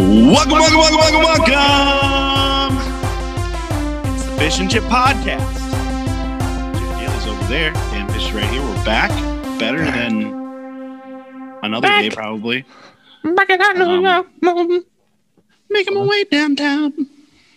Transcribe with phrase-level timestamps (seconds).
[0.00, 2.78] Welcome, welcome, welcome, welcome, welcome.
[4.14, 5.60] It's the Fish and Chip Podcast.
[6.72, 7.72] Chip Deal is over there.
[7.74, 8.62] Dan Fish is right here.
[8.62, 9.10] We're back.
[9.58, 10.22] Better than
[11.62, 12.00] another Back.
[12.02, 12.64] day, probably.
[13.24, 14.84] Back in Um,
[15.68, 16.94] Making my way downtown.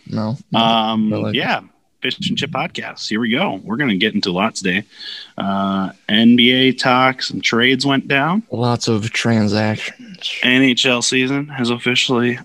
[0.08, 0.36] No.
[0.54, 1.64] Um, I like it.
[2.04, 3.08] Fish and Chip Podcast.
[3.10, 3.62] Here we go.
[3.64, 4.84] We're going to get into a lot today.
[5.38, 8.44] Uh, NBA talks and trades went down.
[8.52, 10.18] Lots of transactions.
[10.44, 12.38] NHL season has officially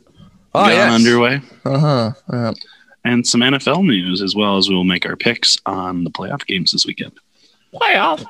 [0.55, 0.93] Oh, gone yes.
[0.95, 1.41] underway.
[1.65, 2.13] Uh huh.
[2.33, 2.55] Uh,
[3.05, 6.47] and some NFL news as well as we will make our picks on the playoff
[6.47, 7.13] games this weekend.
[7.75, 8.25] playoff.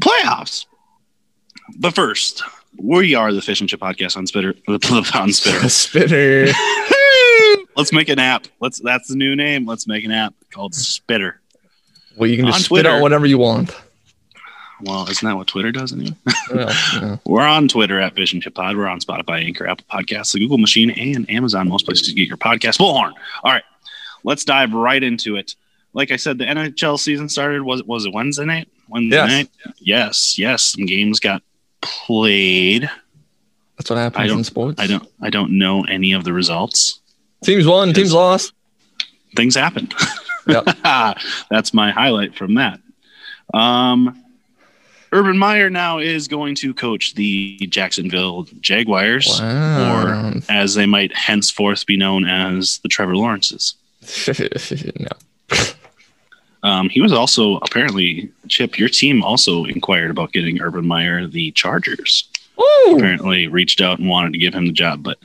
[0.00, 0.66] Playoffs.
[1.78, 2.42] But first,
[2.76, 4.54] we are the Fish and Chip Podcast on Spitter.
[4.66, 4.78] The
[5.14, 5.68] on Spitter.
[5.68, 6.46] Spitter.
[7.78, 8.46] Let's make an app.
[8.60, 8.80] Let's.
[8.80, 9.64] That's the new name.
[9.66, 11.40] Let's make an app called Spitter.
[12.16, 12.90] Well, you can On just spit Twitter.
[12.90, 13.74] out whatever you want.
[14.82, 16.14] Well, isn't that what Twitter does anyway?
[16.52, 17.16] Well, yeah.
[17.26, 18.76] We're on Twitter at Fish and Chip Pod.
[18.76, 21.68] We're on Spotify, Anchor, Apple Podcasts, the Google Machine, and Amazon.
[21.68, 22.78] Most places you get your podcast.
[22.78, 23.12] Bullhorn.
[23.44, 23.62] All right,
[24.24, 25.54] let's dive right into it.
[25.94, 27.62] Like I said, the NHL season started.
[27.62, 28.68] Was it was it Wednesday night?
[28.88, 29.28] Wednesday Yes.
[29.30, 29.50] night.
[29.78, 30.62] Yes, yes.
[30.64, 31.42] Some games got
[31.80, 32.90] played.
[33.76, 34.80] That's what happens in sports.
[34.80, 35.08] I don't.
[35.20, 36.97] I don't know any of the results.
[37.42, 38.52] Teams won, teams lost.
[39.36, 39.94] Things happened.
[40.48, 40.64] Yep.
[41.50, 42.80] That's my highlight from that.
[43.52, 44.24] Um,
[45.12, 49.26] Urban Meyer now is going to coach the Jacksonville Jaguars.
[49.40, 50.32] Wow.
[50.32, 53.74] or as they might henceforth be known as the Trevor Lawrences.
[54.98, 55.08] no.
[56.62, 58.78] Um, he was also apparently Chip.
[58.78, 62.28] Your team also inquired about getting Urban Meyer the Chargers.
[62.60, 62.94] Ooh.
[62.96, 65.18] Apparently, reached out and wanted to give him the job, but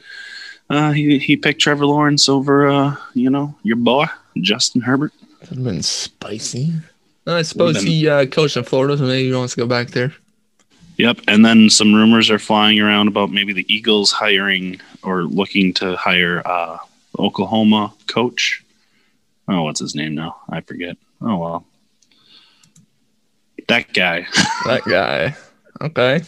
[0.70, 4.06] uh, he he picked Trevor Lawrence over uh, you know your boy
[4.38, 5.12] Justin Herbert.
[5.42, 6.74] That'd have been spicy.
[7.28, 9.90] I suppose been- he uh, coached in Florida, so maybe he wants to go back
[9.90, 10.14] there.
[10.98, 15.74] Yep, and then some rumors are flying around about maybe the Eagles hiring or looking
[15.76, 16.78] to hire uh,
[17.18, 18.64] Oklahoma coach.
[19.48, 20.38] Oh, what's his name now?
[20.50, 20.98] I forget.
[21.22, 21.66] Oh well,
[23.68, 24.28] that guy.
[24.66, 25.36] That guy.
[25.82, 26.22] Okay.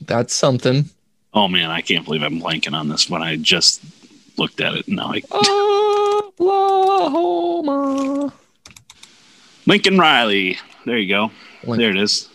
[0.00, 0.88] That's something.
[1.34, 3.80] Oh man, I can't believe I'm blanking on this when I just
[4.36, 4.88] looked at it.
[4.88, 5.22] Now, I,
[6.40, 8.32] Oklahoma.
[9.66, 10.58] Lincoln Riley.
[10.86, 11.30] There you go.
[11.64, 12.28] Lin- There it is.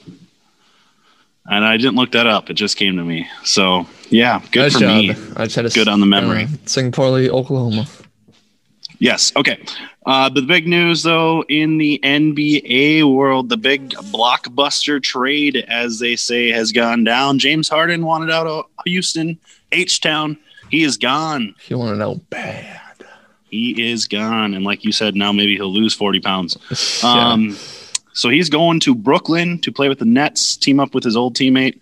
[1.46, 3.28] And I didn't look that up; it just came to me.
[3.44, 4.90] So yeah, good Nice for job.
[4.98, 5.10] me.
[5.36, 6.44] I just had to Good on the memory.
[6.44, 7.86] uh, Singaporely, Oklahoma.
[9.04, 9.34] Yes.
[9.36, 9.62] Okay.
[10.06, 16.16] Uh, the big news, though, in the NBA world, the big blockbuster trade, as they
[16.16, 17.38] say, has gone down.
[17.38, 19.38] James Harden wanted out of Houston,
[19.74, 20.38] H Town.
[20.72, 21.54] He is gone.
[21.68, 22.80] He wanted out bad.
[23.50, 24.54] He is gone.
[24.54, 26.58] And like you said, now maybe he'll lose 40 pounds.
[27.04, 27.32] Yeah.
[27.34, 27.58] Um,
[28.14, 31.36] so he's going to Brooklyn to play with the Nets, team up with his old
[31.36, 31.82] teammate,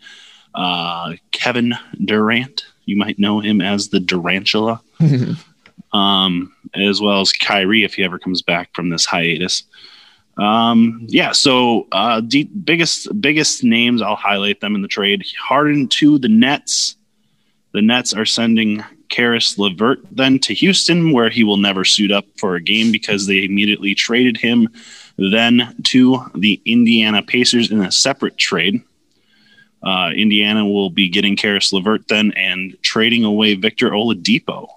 [0.55, 2.65] uh, Kevin Durant.
[2.85, 4.79] You might know him as the Durantula
[5.93, 9.63] um, as well as Kyrie if he ever comes back from this hiatus.
[10.37, 15.25] Um, yeah, so uh, the biggest biggest names I'll highlight them in the trade.
[15.39, 16.95] Harden to the Nets.
[17.73, 22.25] The Nets are sending Caris LeVert then to Houston, where he will never suit up
[22.37, 24.69] for a game because they immediately traded him
[25.17, 28.81] then to the Indiana Pacers in a separate trade.
[29.83, 34.69] Uh, Indiana will be getting Caris LeVert then and trading away Victor Oladipo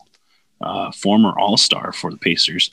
[0.60, 2.70] uh, former All Star for the Pacers.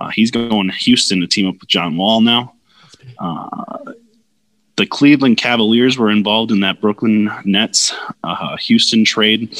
[0.00, 2.54] Uh, he's going to Houston to team up with John Wall now.
[3.18, 3.92] Uh,
[4.76, 9.56] the Cleveland Cavaliers were involved in that Brooklyn Nets uh, Houston trade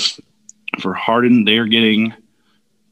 [0.81, 1.45] for Harden.
[1.45, 2.12] They're getting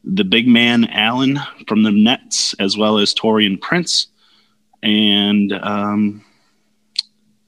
[0.04, 4.08] the big man Allen from the Nets as well as Taurean Prince.
[4.82, 6.24] And um,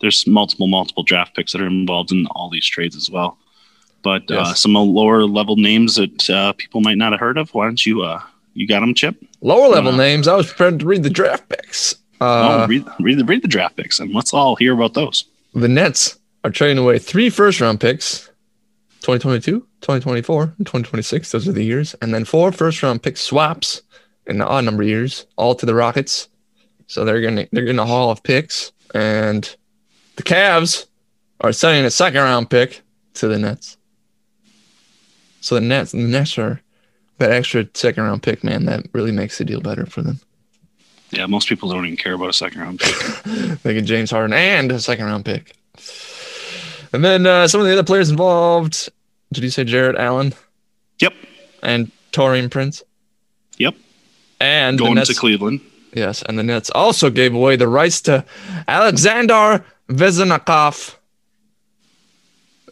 [0.01, 3.39] there's multiple, multiple draft picks that are involved in all these trades as well
[4.04, 7.53] but uh, some lower level names that uh, people might not have heard of.
[7.54, 8.20] Why don't you uh,
[8.53, 9.16] you got them, Chip?
[9.41, 10.28] Lower level Uh, names.
[10.28, 11.97] I was prepared to read the draft picks.
[12.21, 12.27] oh,
[12.62, 15.24] Uh, read read the read the draft picks and let's all hear about those.
[15.54, 18.30] the Nets are trading away three first round picks
[19.03, 21.33] 2022, 2024, and 2026.
[21.33, 21.95] Those are the years.
[22.01, 23.83] And then four first round pick swaps
[24.27, 26.28] in the odd number of years, all to the Rockets.
[26.86, 28.72] So they're getting they're getting a haul of picks.
[28.95, 29.42] And
[30.16, 30.86] the Cavs
[31.41, 32.80] are sending a second round pick
[33.15, 33.77] to the Nets.
[35.44, 36.62] So the Nets, the Nets are
[37.18, 40.18] that extra second round pick, man, that really makes the deal better for them.
[41.10, 42.94] Yeah, most people don't even care about a second round pick.
[43.62, 45.54] They get James Harden and a second round pick.
[46.94, 48.88] And then uh, some of the other players involved.
[49.34, 50.32] Did you say Jarrett Allen
[50.98, 51.12] yep,
[51.62, 52.82] and Taurean Prince?
[53.58, 53.74] Yep.
[54.41, 55.60] And the going Nets, to Cleveland.
[55.92, 58.24] yes, and the Nets also gave away the rights to
[58.66, 60.96] Alexander Vezenikov.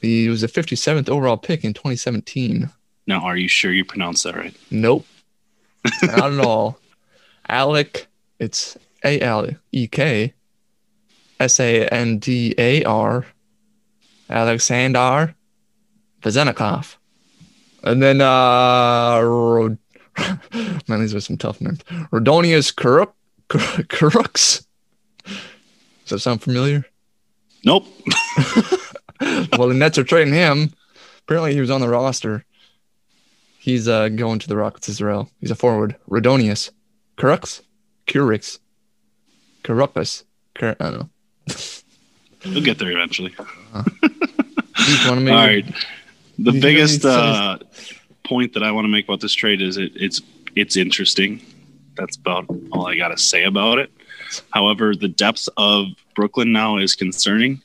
[0.02, 2.68] He was a 57th overall pick in 2017.
[3.06, 4.54] Now, are you sure you pronounced that right?
[4.70, 5.06] Nope.
[6.02, 6.78] Not at all.
[7.48, 8.08] Alec,
[8.38, 10.34] it's A L E K
[11.40, 13.26] S A N D A R,
[14.28, 15.34] Alexander
[16.22, 16.96] Vezenikov.
[17.82, 19.78] And then, uh, Rod-
[20.88, 21.80] man, these are some tough names.
[22.12, 23.12] Rodonius Kuruk,
[23.48, 24.64] Kuruks.
[25.24, 26.84] Does that sound familiar?
[27.64, 27.86] Nope.
[29.58, 30.72] well, the Nets are trading him.
[31.20, 32.44] Apparently, he was on the roster.
[33.58, 35.30] He's uh, going to the Rockets Israel.
[35.40, 35.96] He's a forward.
[36.10, 36.70] Rodonius.
[37.16, 37.62] Kurux?
[38.08, 38.58] Curix.
[39.62, 40.24] Kurukas.
[40.54, 41.10] Cur- I don't know.
[42.44, 43.32] We'll get there eventually.
[45.06, 45.28] One.
[45.28, 45.64] All right.
[46.38, 47.58] The biggest uh,
[48.24, 50.20] point that I want to make about this trade is it, it's
[50.56, 51.40] it's interesting.
[51.94, 53.92] That's about all I got to say about it.
[54.50, 55.86] However, the depth of
[56.16, 57.62] Brooklyn now is concerning.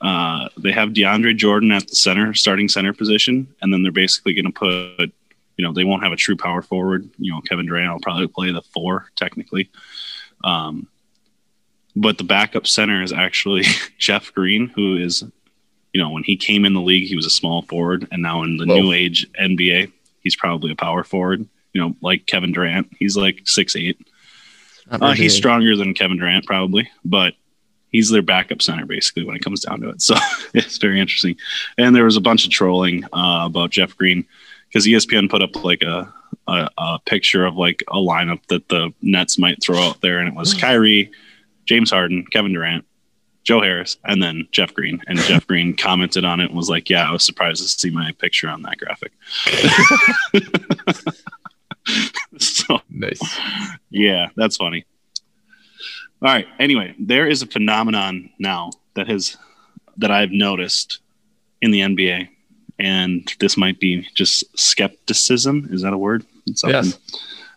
[0.00, 4.34] Uh, they have DeAndre Jordan at the center, starting center position, and then they're basically
[4.34, 5.12] going to put,
[5.56, 7.08] you know, they won't have a true power forward.
[7.18, 9.70] You know, Kevin Durant will probably play the four technically.
[10.44, 10.88] Um,
[11.94, 13.64] but the backup center is actually
[13.98, 15.24] Jeff Green, who is,
[15.94, 18.42] you know, when he came in the league, he was a small forward, and now
[18.42, 18.80] in the Whoa.
[18.80, 19.90] new age NBA,
[20.20, 21.48] he's probably a power forward.
[21.72, 23.98] You know, like Kevin Durant, he's like six eight.
[24.88, 27.34] Uh, he's stronger than Kevin Durant, probably, but
[27.96, 30.02] he's their backup center basically when it comes down to it.
[30.02, 30.14] So
[30.54, 31.36] it's very interesting.
[31.78, 34.26] And there was a bunch of trolling uh, about Jeff Green
[34.68, 36.12] because ESPN put up like a,
[36.46, 40.28] a a picture of like a lineup that the Nets might throw out there, and
[40.28, 41.10] it was Kyrie,
[41.64, 42.84] James Harden, Kevin Durant.
[43.44, 45.00] Joe Harris and then Jeff Green.
[45.06, 47.90] And Jeff Green commented on it and was like, Yeah, I was surprised to see
[47.90, 49.12] my picture on that graphic.
[52.38, 53.38] so Nice.
[53.88, 54.84] yeah, that's funny.
[56.22, 56.46] All right.
[56.58, 59.36] Anyway, there is a phenomenon now that has
[59.98, 60.98] that I've noticed
[61.60, 62.28] in the NBA,
[62.78, 65.68] and this might be just skepticism.
[65.70, 66.24] Is that a word?
[66.46, 66.98] Yes.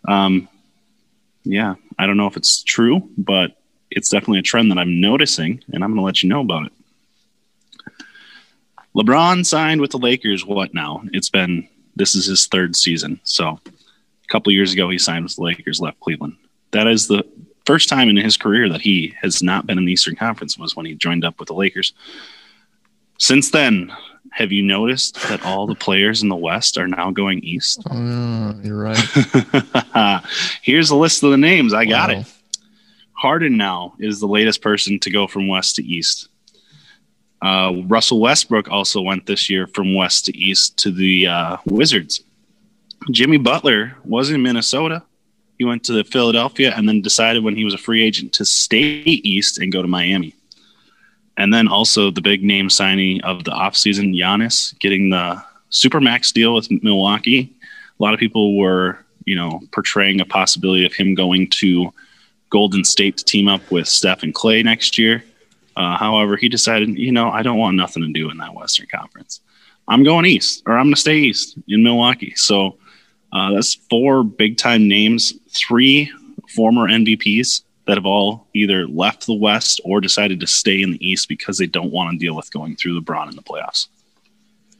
[0.08, 0.48] Um,
[1.44, 3.56] yeah, I don't know if it's true, but
[3.90, 6.66] it's definitely a trend that I'm noticing, and I'm going to let you know about
[6.66, 6.72] it.
[8.94, 10.44] LeBron signed with the Lakers.
[10.44, 11.02] What now?
[11.12, 13.20] It's been this is his third season.
[13.24, 16.36] So a couple years ago, he signed with the Lakers, left Cleveland.
[16.72, 17.24] That is the
[17.66, 20.74] first time in his career that he has not been in the Eastern Conference was
[20.76, 21.92] when he joined up with the Lakers.
[23.18, 23.92] Since then,
[24.32, 27.82] have you noticed that all the players in the West are now going east?
[27.90, 30.24] Oh, you're right.
[30.62, 31.74] Here's a list of the names.
[31.74, 32.20] I got Wow.
[32.20, 32.26] it.
[33.12, 36.28] Harden now is the latest person to go from west to east.
[37.42, 42.22] Uh, Russell Westbrook also went this year from west to east to the uh, Wizards.
[43.10, 45.02] Jimmy Butler was in Minnesota.
[45.60, 48.78] He went to Philadelphia and then decided when he was a free agent to stay
[48.78, 50.34] east and go to Miami.
[51.36, 56.54] And then also the big name signing of the offseason, Giannis getting the Supermax deal
[56.54, 57.52] with Milwaukee.
[57.98, 61.92] A lot of people were, you know, portraying a possibility of him going to
[62.48, 65.22] Golden State to team up with Steph and Clay next year.
[65.76, 68.86] Uh, however, he decided, you know, I don't want nothing to do in that Western
[68.86, 69.42] Conference.
[69.88, 72.32] I'm going east, or I'm going to stay east in Milwaukee.
[72.34, 72.78] So
[73.32, 76.12] uh, that's four big time names, three
[76.48, 81.08] former MVPs that have all either left the West or decided to stay in the
[81.08, 83.88] East because they don't want to deal with going through LeBron in the playoffs.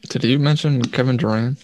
[0.09, 1.59] Did you mention Kevin Durant?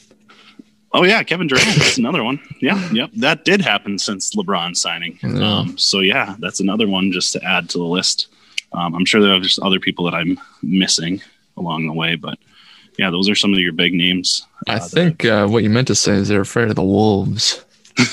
[0.92, 1.66] Oh yeah, Kevin Durant.
[1.78, 2.40] That's another one.
[2.60, 3.10] Yeah, yep.
[3.14, 5.18] That did happen since LeBron signing.
[5.42, 8.28] Um, so yeah, that's another one just to add to the list.
[8.72, 11.22] Um, I'm sure there are just other people that I'm missing
[11.56, 12.38] along the way, but
[12.98, 14.46] yeah, those are some of your big names.
[14.68, 17.64] Uh, I think uh, what you meant to say is they're afraid of the wolves.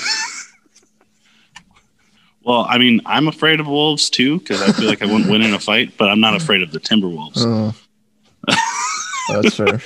[2.46, 5.42] Well, I mean, I'm afraid of wolves too because I feel like I wouldn't win
[5.42, 7.38] in a fight, but I'm not afraid of the Timberwolves.
[7.38, 7.74] Oh,
[9.42, 9.80] that's fair.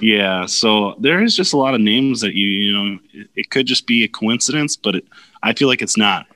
[0.00, 3.50] Yeah, so there is just a lot of names that you you know it, it
[3.50, 5.04] could just be a coincidence, but it,
[5.42, 6.26] I feel like it's not.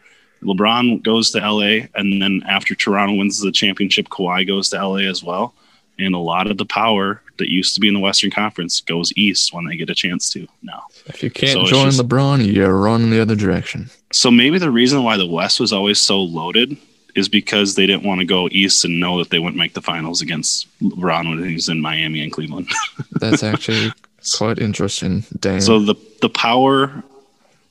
[0.42, 5.08] LeBron goes to LA, and then after Toronto wins the championship, Kawhi goes to LA
[5.08, 5.54] as well,
[5.96, 9.12] and a lot of the power that used to be in the Western Conference goes
[9.16, 10.84] east when they get a chance to now.
[11.06, 13.90] If you can't So join just- LeBron, you're run the other direction.
[14.12, 16.76] So maybe the reason why the West was always so loaded
[17.16, 19.82] is because they didn't want to go east and know that they wouldn't make the
[19.82, 22.68] finals against LeBron when he was in Miami and Cleveland.
[23.20, 23.92] That's actually
[24.38, 25.24] quite interesting.
[25.40, 25.60] Dang.
[25.60, 27.02] So the the power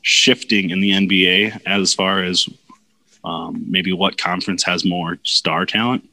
[0.01, 2.47] shifting in the NBA as far as
[3.23, 6.07] um, maybe what conference has more star talent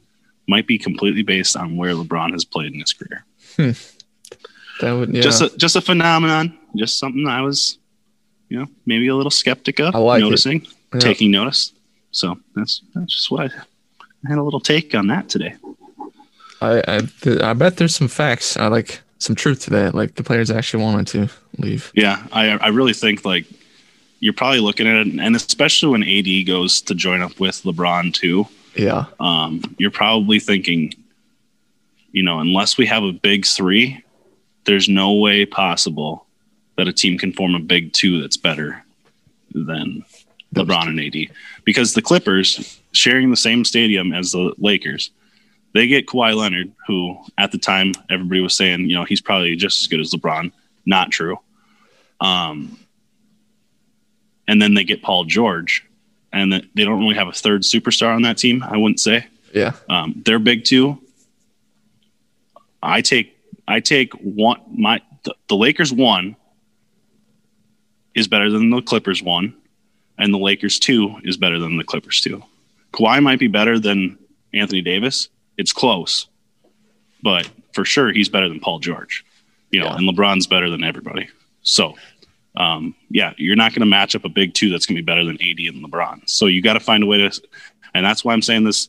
[0.47, 3.25] might be completely based on where LeBron has played in his career.
[3.57, 5.21] That would yeah.
[5.21, 7.77] Just a, just a phenomenon, just something I was,
[8.49, 10.99] you know, maybe a little skeptic of, I like noticing, Yeah.
[10.99, 11.73] taking notice.
[12.11, 13.55] So that's that's just what I,
[14.25, 15.55] I had a little take on that today.
[16.61, 18.57] I I, th- I bet there's some facts.
[18.57, 19.93] I like some truth to that.
[19.95, 21.91] Like the players actually wanted to leave.
[21.95, 23.45] Yeah, I I really think like
[24.19, 28.13] you're probably looking at it, and especially when AD goes to join up with LeBron
[28.13, 28.47] too.
[28.75, 29.05] Yeah.
[29.19, 30.93] Um, you're probably thinking,
[32.17, 34.03] you know, unless we have a big three,
[34.65, 36.25] there's no way possible
[36.75, 38.83] that a team can form a big two that's better
[39.53, 40.03] than
[40.55, 41.31] LeBron and AD.
[41.63, 45.11] Because the Clippers sharing the same stadium as the Lakers,
[45.75, 49.55] they get Kawhi Leonard, who at the time everybody was saying, you know, he's probably
[49.55, 50.51] just as good as LeBron.
[50.87, 51.37] Not true.
[52.19, 52.79] Um,
[54.47, 55.85] and then they get Paul George,
[56.33, 58.63] and they don't really have a third superstar on that team.
[58.63, 59.27] I wouldn't say.
[59.53, 59.73] Yeah.
[59.87, 60.99] Um, they're big two.
[62.81, 63.35] I take
[63.67, 66.35] I take one my the, the Lakers one
[68.15, 69.55] is better than the Clippers one,
[70.17, 72.43] and the Lakers two is better than the Clippers two.
[72.93, 74.17] Kawhi might be better than
[74.53, 75.29] Anthony Davis.
[75.57, 76.27] It's close,
[77.21, 79.25] but for sure he's better than Paul George.
[79.71, 79.97] You know, Yeah.
[79.97, 81.27] and LeBron's better than everybody.
[81.61, 81.95] So,
[82.55, 85.05] um, yeah, you're not going to match up a big two that's going to be
[85.05, 86.27] better than AD and LeBron.
[86.29, 87.41] So you got to find a way to,
[87.93, 88.87] and that's why I'm saying this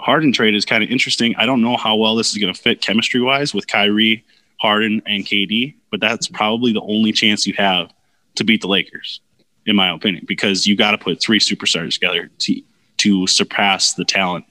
[0.00, 1.34] Harden trade is kind of interesting.
[1.36, 4.24] I don't know how well this is going to fit chemistry wise with Kyrie,
[4.60, 7.92] Harden, and KD, but that's probably the only chance you have
[8.36, 9.20] to beat the Lakers,
[9.64, 12.62] in my opinion, because you got to put three superstars together to
[12.98, 14.46] to surpass the talent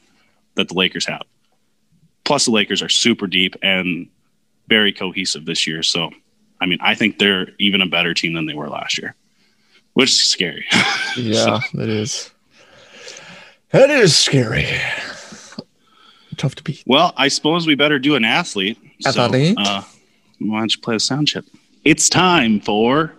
[0.56, 1.24] that the Lakers have.
[2.24, 4.08] Plus, the Lakers are super deep and
[4.68, 5.84] very cohesive this year.
[5.84, 6.12] So,
[6.62, 9.16] I mean, I think they're even a better team than they were last year,
[9.94, 10.66] which is scary.
[11.18, 12.30] Yeah, that is.
[13.70, 14.68] That is scary.
[16.38, 16.84] Tough to beat.
[16.86, 18.78] Well, I suppose we better do an athlete.
[19.02, 19.58] So, Athlete?
[19.58, 19.84] uh,
[20.40, 21.46] why don't you play a sound chip?
[21.84, 23.14] It's time for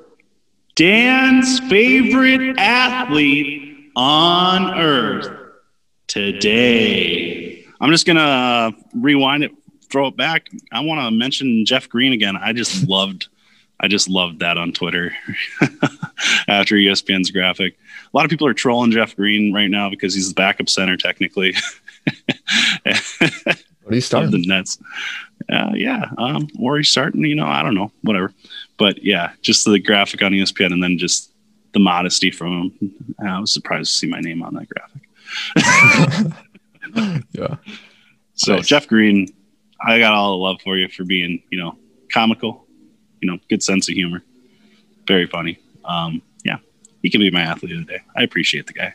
[0.75, 5.29] Dan's favorite athlete on earth
[6.07, 7.65] today.
[7.81, 9.53] I'm just going to rewind it,
[9.91, 10.49] throw it back.
[10.73, 12.37] I want to mention Jeff Green again.
[12.37, 13.29] I just loved.
[13.79, 15.15] I just loved that on Twitter
[16.49, 17.75] after ESPN's graphic.
[18.13, 20.97] A lot of people are trolling Jeff Green right now because he's the backup center
[20.97, 21.55] technically.
[22.85, 24.31] What are you of starting?
[24.33, 24.79] the Nets.
[25.49, 27.25] Uh, yeah, um, or he's starting.
[27.25, 28.33] You know, I don't know, whatever.
[28.79, 31.31] But yeah, just the graphic on ESPN, and then just
[31.73, 32.95] the modesty from him.
[33.25, 35.03] I was surprised to see my name on that graphic.
[37.33, 37.57] Yeah.
[38.35, 38.67] So Nice.
[38.67, 39.29] Jeff Green,
[39.85, 41.77] I got all the love for you for being, you know,
[42.13, 42.67] comical,
[43.21, 44.23] you know, good sense of humor,
[45.07, 45.59] very funny.
[45.85, 46.59] Um, yeah,
[47.03, 48.01] he can be my athlete of the day.
[48.17, 48.95] I appreciate the guy.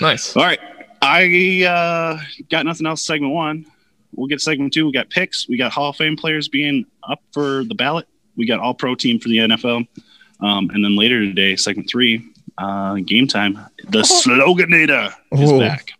[0.00, 0.36] Nice.
[0.36, 0.60] All right.
[1.02, 3.04] I uh, got nothing else.
[3.04, 3.66] Segment one.
[4.14, 4.86] We'll get segment two.
[4.86, 5.48] We got picks.
[5.48, 8.06] We got Hall of Fame players being up for the ballot.
[8.36, 9.86] We got all pro team for the NFL.
[10.40, 12.24] Um, and then later today, segment three,
[12.58, 13.58] uh, game time.
[13.88, 15.58] The Sloganator is Oh.
[15.58, 15.92] back.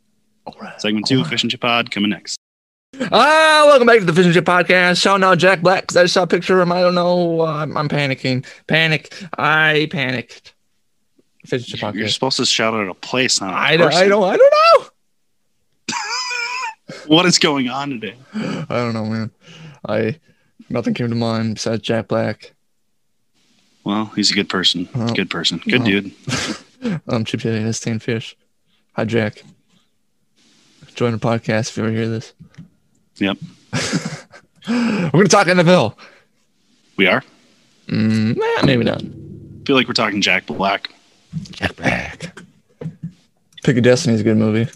[0.61, 0.81] Right.
[0.81, 2.37] Segment two, Fish and Chip Pod coming next.
[3.11, 5.01] Ah, welcome back to the Fish and Chip Podcast.
[5.01, 6.73] Shouting out Jack Black because I just saw a picture of him.
[6.73, 7.41] I don't know.
[7.41, 8.45] Uh, I'm, I'm panicking.
[8.67, 9.15] Panic.
[9.39, 10.55] I panicked.
[11.47, 12.13] Fish and Chip You're Podcast.
[12.15, 13.93] supposed to shout out a place, not a I don't.
[13.95, 14.25] I don't.
[14.25, 14.89] I don't know.
[17.07, 18.15] What is going on today?
[18.35, 19.31] I don't know, man.
[19.89, 20.19] I
[20.69, 22.53] nothing came to mind besides Jack Black.
[23.85, 24.85] Well, he's a good person.
[25.15, 25.61] Good person.
[25.67, 26.13] Good dude.
[27.07, 28.37] Um, Chip and Stan Fish.
[28.95, 29.45] Hi, Jack.
[30.97, 32.33] Join the podcast if you ever hear this.
[33.19, 33.39] Yep.
[34.69, 35.95] We're gonna talk NFL.
[36.97, 37.23] We are.
[37.87, 39.01] Mm, nah, maybe not.
[39.65, 40.91] feel like we're talking Jack Black.
[41.53, 42.37] Jack Black.
[43.63, 44.69] Pick of Destiny is a good movie.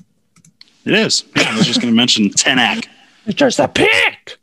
[0.86, 1.24] It is.
[1.34, 2.86] Yeah, I was just going to mention Tenac.
[3.26, 4.38] It's just a pick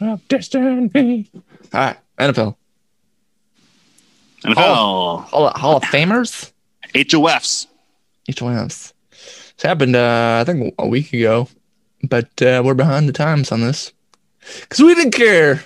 [0.00, 1.30] of destiny.
[1.72, 2.56] All right, NFL.
[4.42, 4.54] NFL.
[4.54, 6.52] Hall, Hall of Famers.
[6.94, 7.66] HOFs.
[8.26, 8.92] Each one of
[9.62, 11.48] happened, uh, I think, a week ago,
[12.02, 13.92] but uh, we're behind the times on this
[14.60, 15.64] because we didn't care.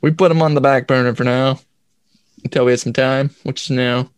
[0.00, 1.58] We put them on the back burner for now
[2.44, 4.10] until we had some time, which is now.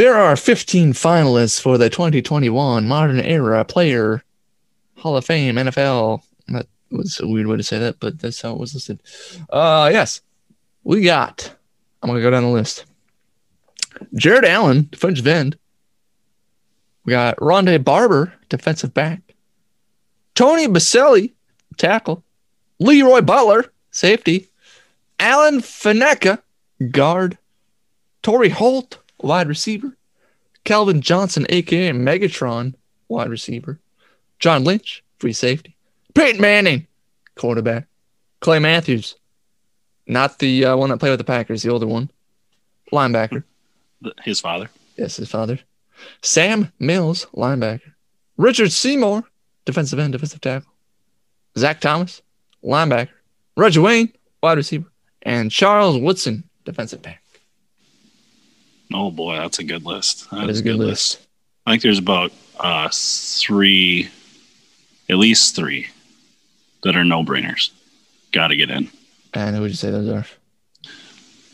[0.00, 4.24] There are 15 finalists for the 2021 Modern Era Player
[4.96, 6.22] Hall of Fame NFL.
[6.48, 9.02] That was a weird way to say that, but that's how it was listed.
[9.50, 10.22] Uh, yes,
[10.84, 11.54] we got.
[12.02, 12.86] I'm gonna go down the list.
[14.14, 15.58] Jared Allen, defensive end.
[17.04, 19.20] We got Rondé Barber, defensive back.
[20.34, 21.34] Tony Boselli,
[21.76, 22.24] tackle.
[22.78, 24.48] Leroy Butler, safety.
[25.18, 26.40] Alan Faneca,
[26.90, 27.36] guard.
[28.22, 29.96] Torry Holt, wide receiver.
[30.64, 32.74] Calvin Johnson, aka Megatron,
[33.08, 33.78] wide receiver.
[34.38, 35.76] John Lynch, free safety.
[36.14, 36.86] Peyton Manning,
[37.34, 37.86] quarterback.
[38.40, 39.16] Clay Matthews,
[40.06, 42.10] not the uh, one that played with the Packers, the older one,
[42.90, 43.44] linebacker.
[44.22, 44.70] His father.
[44.96, 45.58] Yes, his father.
[46.22, 47.92] Sam Mills, linebacker.
[48.38, 49.24] Richard Seymour,
[49.66, 50.72] defensive end, defensive tackle.
[51.58, 52.22] Zach Thomas,
[52.64, 53.10] linebacker,
[53.56, 54.12] Reggie Wayne,
[54.42, 54.90] wide receiver,
[55.22, 57.22] and Charles Woodson, defensive back.
[58.92, 60.30] Oh boy, that's a good list.
[60.30, 61.18] That is a good list.
[61.66, 64.08] I think there's about uh, three,
[65.08, 65.86] at least three,
[66.82, 67.70] that are no brainers.
[68.32, 68.88] Got to get in.
[69.34, 70.26] And who would you say those are?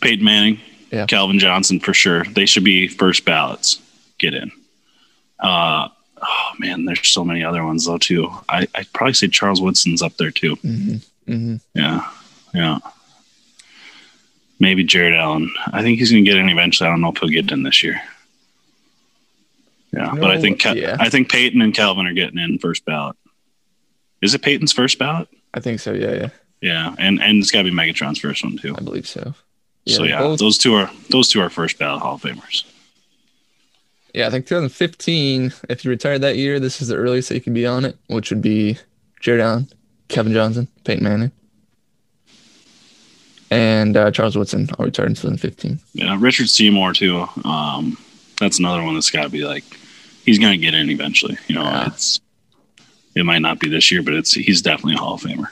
[0.00, 1.06] Peyton Manning, Yeah.
[1.06, 2.24] Calvin Johnson for sure.
[2.24, 3.80] They should be first ballots.
[4.18, 4.50] Get in.
[5.40, 5.88] Uh,
[6.22, 8.30] oh man, there's so many other ones though too.
[8.48, 10.56] I I'd probably say Charles Woodson's up there too.
[10.56, 11.32] Mm-hmm.
[11.32, 11.56] Mm-hmm.
[11.74, 12.10] Yeah,
[12.54, 12.78] yeah.
[14.58, 15.52] Maybe Jared Allen.
[15.72, 16.88] I think he's going to get in eventually.
[16.88, 18.00] I don't know if he'll get in this year.
[19.92, 20.96] Yeah, You but I think yeah.
[20.98, 23.16] I think Peyton and Calvin are getting in first ballot.
[24.22, 25.28] Is it Peyton's first ballot?
[25.54, 25.92] I think so.
[25.92, 26.28] Yeah, yeah,
[26.60, 28.74] Yeah, and and it's got to be Megatron's first one too.
[28.76, 29.34] I believe so.
[29.86, 32.64] so yeah, both- those two are those two are first ballot Hall of Famers.
[34.12, 35.52] Yeah, I think 2015.
[35.68, 37.96] If you retired that year, this is the earliest that you can be on it,
[38.08, 38.78] which would be
[39.20, 39.68] Jared Allen,
[40.08, 41.32] Kevin Johnson, Peyton Manning,
[43.50, 44.68] and uh, Charles Woodson.
[44.78, 45.78] All retired in 2015.
[45.94, 47.26] Yeah, Richard Seymour too.
[47.44, 47.96] Um,
[48.40, 49.64] that's another one that's got to be like
[50.24, 51.36] he's going to get in eventually.
[51.48, 51.86] You know, Yeah.
[51.86, 52.20] it's
[53.14, 55.46] it might not be this year, but it's he's definitely a Hall of Famer.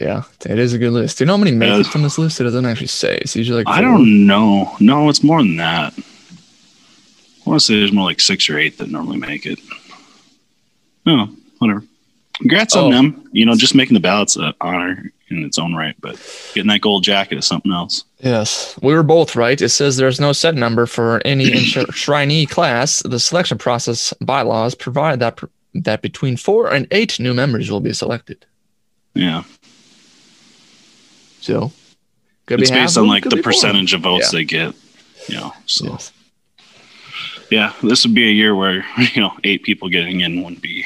[0.00, 1.18] Yeah, it is a good list.
[1.18, 1.80] Do you know how many make Yeah.
[1.80, 2.40] it from this list?
[2.40, 3.16] It doesn't actually say.
[3.18, 4.76] It's usually like I don't know.
[4.78, 5.92] No, it's more than that.
[5.96, 9.58] I want to say there's more like six or eight that normally make it.
[11.06, 11.28] Oh,
[11.58, 11.82] whatever.
[12.36, 12.84] Congrats Oh.
[12.86, 13.28] on them.
[13.32, 16.16] You know, just making the ballots an honor in its own right, but
[16.54, 18.04] getting that gold jacket is something else.
[18.18, 19.60] Yes, we were both right.
[19.60, 23.02] It says there's no set number for any enshrinee class.
[23.04, 25.40] The selection process bylaws provide that
[25.74, 28.44] that between four and eight new members will be selected.
[29.14, 29.42] Yeah,
[31.40, 31.72] So,
[32.46, 34.38] could it's based on like the percentage of votes Yeah.
[34.38, 34.74] they get.
[35.28, 36.12] You know, so Yes.
[37.50, 40.84] yeah, this would be a year where you know eight people getting in wouldn't be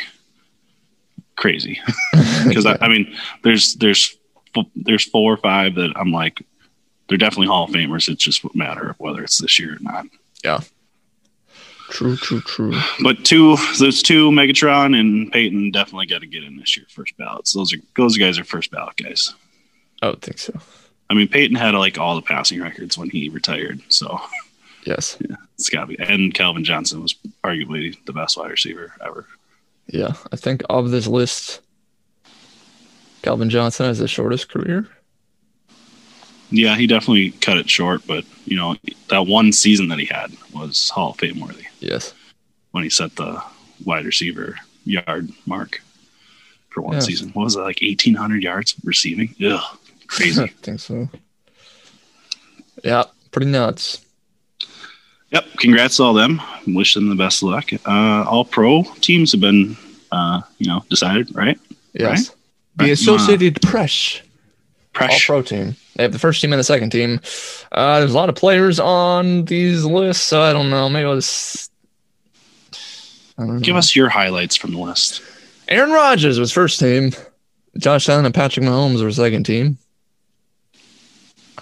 [1.36, 1.80] crazy
[2.46, 4.16] because I, I mean, there's there's
[4.74, 6.42] there's four or five that I'm like
[7.08, 8.08] they're definitely Hall of Famers.
[8.08, 10.06] It's just a matter of whether it's this year or not.
[10.42, 10.60] Yeah.
[11.90, 12.74] True, true, true.
[13.02, 17.16] But two, those two, Megatron and Peyton, definitely got to get in this year first
[17.18, 17.52] ballots.
[17.52, 19.34] Those are those guys are first ballot guys.
[20.00, 20.58] I would think so.
[21.10, 24.18] I mean, Peyton had like all the passing records when he retired, so
[24.84, 25.16] Yes.
[25.28, 25.98] yeah, it's got to be.
[25.98, 29.26] And Calvin Johnson was arguably the best wide receiver ever.
[29.86, 30.14] Yeah.
[30.32, 31.60] I think of this list,
[33.24, 34.86] Calvin Johnson has the shortest career.
[36.50, 38.76] Yeah, he definitely cut it short, but you know
[39.08, 42.12] that one season that he had was Hall of Fame worthy Yes.
[42.72, 43.42] when he set the
[43.82, 45.80] wide receiver yard mark
[46.68, 47.00] for one Yeah.
[47.00, 47.30] season.
[47.30, 49.34] What was it like eighteen hundred yards receiving?
[49.42, 49.78] Ugh,
[50.20, 51.08] I think so.
[52.84, 53.04] Yeah.
[53.30, 54.04] Pretty nuts.
[55.30, 55.46] Yep.
[55.56, 56.42] Congrats to all them.
[56.66, 57.70] Wish them the best of luck.
[57.86, 59.76] Uh, all pro teams have been,
[60.12, 61.58] uh, you know, decided, right?
[61.94, 62.28] Yes.
[62.28, 62.33] Right.
[62.76, 64.20] The Associated Press.
[65.00, 65.76] All pro team.
[65.96, 67.20] They have the first team and the second team.
[67.72, 70.88] Uh, there's a lot of players on these lists, so I don't know.
[70.88, 71.70] Maybe I'll just.
[73.38, 73.58] I know.
[73.58, 75.20] Give us your highlights from the list.
[75.68, 77.10] Aaron Rodgers was first team.
[77.78, 79.78] Josh Allen and Patrick Mahomes were second team.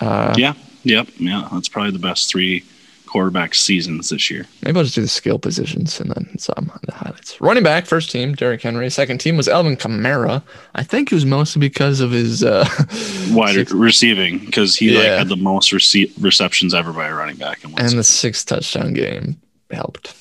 [0.00, 0.54] Uh, Yeah.
[0.84, 1.08] Yep.
[1.18, 1.48] Yeah.
[1.52, 2.64] That's probably the best three
[3.12, 4.46] quarterback seasons this year.
[4.62, 7.38] Maybe I'll just do the skill positions and then some of the highlights.
[7.42, 8.88] Running back, first team, Derrick Henry.
[8.88, 10.42] Second team was Alvin Kamara.
[10.74, 12.66] I think it was mostly because of his uh,
[13.30, 17.36] Wide six- receiving because he like had the most rece- receptions ever by a running
[17.36, 17.62] back.
[17.64, 19.38] And, and the six touchdown game
[19.70, 20.14] helped.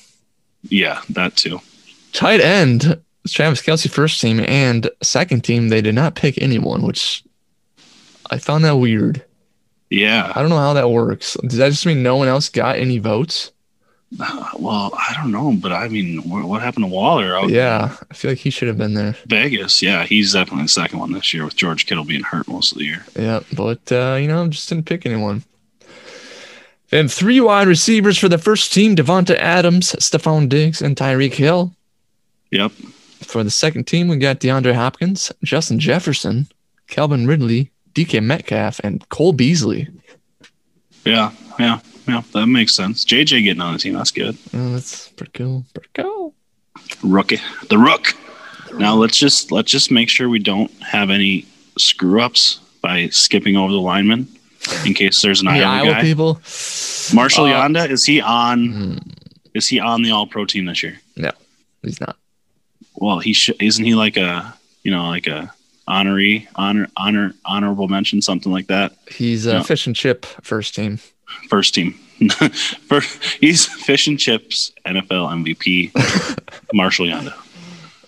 [0.68, 1.60] yeah, that too.
[2.12, 7.24] Tight end, Travis Kelce, first team, and second team, they did not pick anyone, which
[8.30, 9.24] I found that weird.
[9.92, 10.32] Yeah.
[10.34, 11.36] I don't know how that works.
[11.42, 13.52] Does that just mean no one else got any votes?
[14.20, 17.96] Uh, well, I don't know, but I mean, wh- what happened to Waller in Yeah,
[18.10, 19.16] I feel like he should have been there.
[19.26, 19.82] Vegas?
[19.82, 22.78] Yeah, he's definitely the second one this year with George Kittle being hurt most of
[22.78, 23.04] the year.
[23.18, 25.44] Yeah, but uh, you know, just didn't pick anyone.
[26.90, 31.74] And three wide receivers for the first team: Davante Adams, Stefon Diggs, and Tyreek Hill.
[32.50, 32.72] Yep.
[33.22, 36.48] For the second team, we got DeAndre Hopkins, Justin Jefferson,
[36.86, 39.88] Calvin Ridley, DK Metcalf, and Cole Beasley.
[41.04, 41.32] Yeah.
[41.58, 41.80] Yeah.
[42.08, 42.22] Yeah.
[42.32, 43.04] That makes sense.
[43.04, 43.94] JJ getting on the team.
[43.94, 44.36] That's good.
[44.54, 45.64] Oh, that's pretty cool.
[45.74, 46.34] Pretty cool.
[47.02, 47.40] Rookie.
[47.68, 48.14] The rook.
[48.74, 51.46] Now let's just let's just make sure we don't have any
[51.78, 54.26] screw ups by skipping over the lineman
[54.86, 56.02] in case there's an The Iowa, Iowa guy.
[56.02, 56.34] people.
[57.14, 58.68] Marshall Uh, Yanda is he on?
[58.70, 58.96] Hmm,
[59.54, 60.98] Is he on the All Pro team this year?
[61.16, 61.30] No,
[61.82, 62.16] he's not.
[62.94, 65.52] Well, he sh- isn't he like a you know like a
[65.88, 68.96] honoree honor honor honorable mention something like that.
[69.10, 69.62] He's a No.
[69.62, 70.98] fish and chip first team.
[71.48, 71.92] First team.
[72.88, 75.90] First, he's fish and chips NFL MVP.
[76.72, 77.34] Marshal Yanda.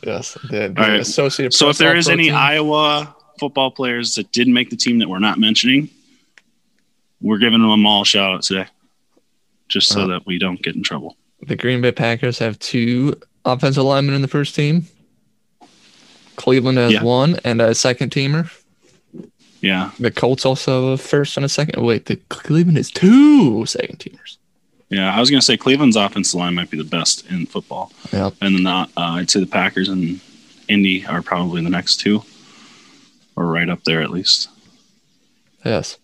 [0.07, 1.01] Yes, the, the All right.
[1.01, 2.35] Associated So if Press there All is Pro any team.
[2.35, 5.89] Iowa football players that didn't make the team that we're not mentioning.
[7.21, 8.67] We're giving them all a shout out today,
[9.69, 10.07] just so Wow.
[10.09, 11.17] that we don't get in trouble.
[11.47, 14.87] The Green Bay Packers have two offensive linemen in the first team.
[16.37, 17.03] Cleveland has Yeah.
[17.03, 18.51] one and a second teamer.
[19.61, 21.83] Yeah, The Colts also have a first and a second.
[21.83, 24.37] Wait, the Cleveland is two second teamers.
[24.91, 25.17] yeah.
[25.17, 28.35] I was gonna say Cleveland's offensive line might be the best in football, Yep.
[28.43, 30.21] and then uh, I'd say the Packers and
[30.69, 32.23] Indy are probably the next two,
[33.37, 34.49] or right up there at least.
[35.65, 35.97] Yes.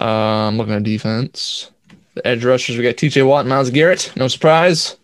[0.00, 0.04] Uh,
[0.48, 1.70] I'm looking at defense.
[2.14, 4.10] The edge rushers, we got TJ Watt and Myles Garrett.
[4.16, 4.96] No surprise.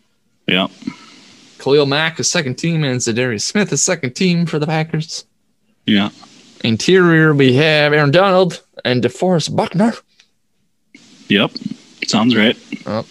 [0.47, 0.69] Yeah,
[1.69, 5.27] Khalil Mack is second team, and Za'Darius Smith is second team for the Packers.
[5.85, 6.09] yeah,
[6.65, 9.93] Interior, we have Aaron Donald and DeForest Buckner.
[11.29, 11.51] yep.
[12.07, 12.57] Sounds right.
[12.87, 13.03] Uh,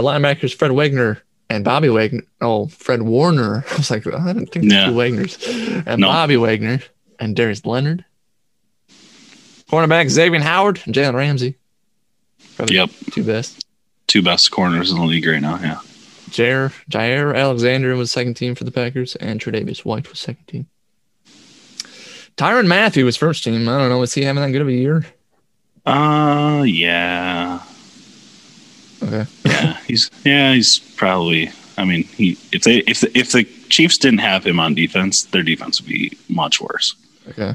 [0.00, 2.22] linebackers, Fred Wagner and Bobby Wagner.
[2.40, 3.62] Oh, Fred Warner.
[3.70, 4.86] I was like, I didn't think Yeah.
[4.86, 5.36] two Wagners.
[5.86, 6.06] And No.
[6.08, 6.80] Bobby Wagner
[7.20, 8.04] and Darius Leonard.
[9.70, 11.56] Cornerback, Xavier Howard and Jalen Ramsey.
[12.56, 12.90] Probably Yep.
[13.12, 13.66] two best.
[14.06, 15.58] Two best corners in the league right now.
[15.62, 15.80] Yeah.
[16.30, 20.66] Jaire, Jaire Alexander was second team for the Packers, and Tre'Davious White was second team.
[22.36, 23.68] Tyrann Mathieu was first team.
[23.68, 23.98] I don't know.
[23.98, 25.06] Was he having that good of a year?
[25.86, 27.62] Uh, yeah,
[29.02, 29.24] Okay.
[29.44, 29.76] yeah.
[29.86, 30.52] He's yeah.
[30.54, 31.50] He's probably.
[31.78, 35.24] I mean, he if they if the, if the Chiefs didn't have him on defense,
[35.24, 36.94] their defense would be much worse.
[37.28, 37.54] Okay.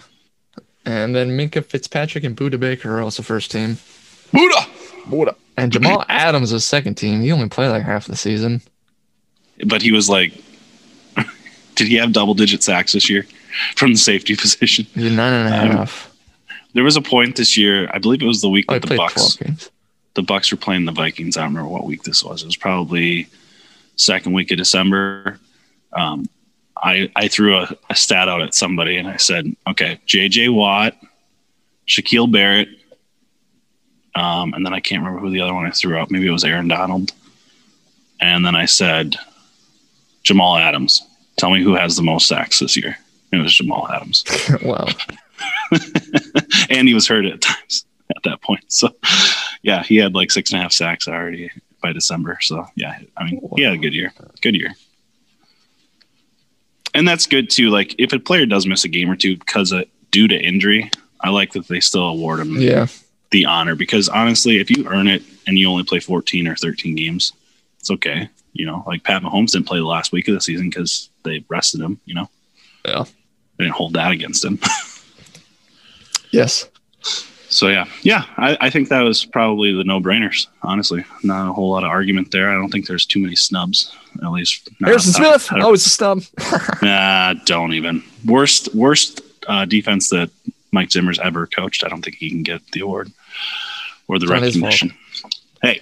[0.86, 3.78] And then Minkah Fitzpatrick and Budda Baker are also first team.
[4.34, 4.66] Budda.
[5.06, 5.36] Budda.
[5.58, 7.22] And Jamal Adams was second team.
[7.22, 8.62] He only played like half the season.
[9.66, 10.34] But he was like,
[11.76, 13.26] did he have double digit sacks this year
[13.76, 14.86] from the safety position?
[14.94, 15.90] He did nine and a Um.
[16.74, 17.90] There was a point this year.
[17.94, 19.38] I believe it was the week Oh, that the Bucks
[20.14, 21.38] the Bucks were playing the Vikings.
[21.38, 22.44] I don't remember what week this was.
[22.44, 23.28] It was probably
[23.96, 25.40] second week of December.
[25.94, 26.30] Um,
[26.78, 30.50] I I threw a, a stat out at somebody and I said, okay, J.J.
[30.50, 30.98] Watt,
[31.88, 32.70] Shaquil Barrett,
[34.16, 36.12] um, and then I can't remember who the other one I threw out.
[36.12, 37.14] Maybe it was Aaron Donald.
[38.20, 39.16] And then I said,
[40.24, 41.02] Jamal Adams.
[41.38, 42.98] Tell me who has the most sacks this year.
[43.32, 44.24] It was Jamal Adams.
[44.64, 44.88] wow.
[46.70, 48.64] and he was hurt at times at that point.
[48.68, 48.90] So,
[49.64, 51.50] yeah, he had like six and a half sacks already
[51.82, 52.38] by December.
[52.42, 54.14] So, yeah, I mean, he had a good year.
[54.42, 54.74] Good year.
[56.94, 57.70] And that's good too.
[57.70, 60.92] Like, if a player does miss a game or two because of due to injury,
[61.22, 62.88] I like that they still award him Yeah.
[63.32, 66.96] The honor because honestly, if you earn it and you only play 14 or 13
[66.96, 67.34] games,
[67.80, 68.30] it's okay.
[68.54, 71.44] You know, like Pat Mahomes didn't play the last week of the season because they
[71.50, 72.30] rested him, you know,
[72.86, 73.06] Yeah.
[73.58, 74.60] they didn't hold that against him.
[76.32, 76.68] Yes.
[77.50, 80.48] So yeah, yeah, I, I think that was probably the no-brainers.
[80.64, 82.50] Honestly, not a whole lot of argument there.
[82.50, 83.94] I don't think there's too many snubs.
[84.24, 85.46] At least not Harrison Smith.
[85.48, 85.60] top.
[85.62, 86.22] Oh, it's a stub.
[86.82, 88.02] Nah, don't even.
[88.26, 90.30] Worst worst uh, defense that
[90.72, 91.84] Mike Zimmer's ever coached.
[91.84, 93.12] I don't think he can get the award
[94.08, 94.94] or the It's recognition.
[95.62, 95.82] Hey,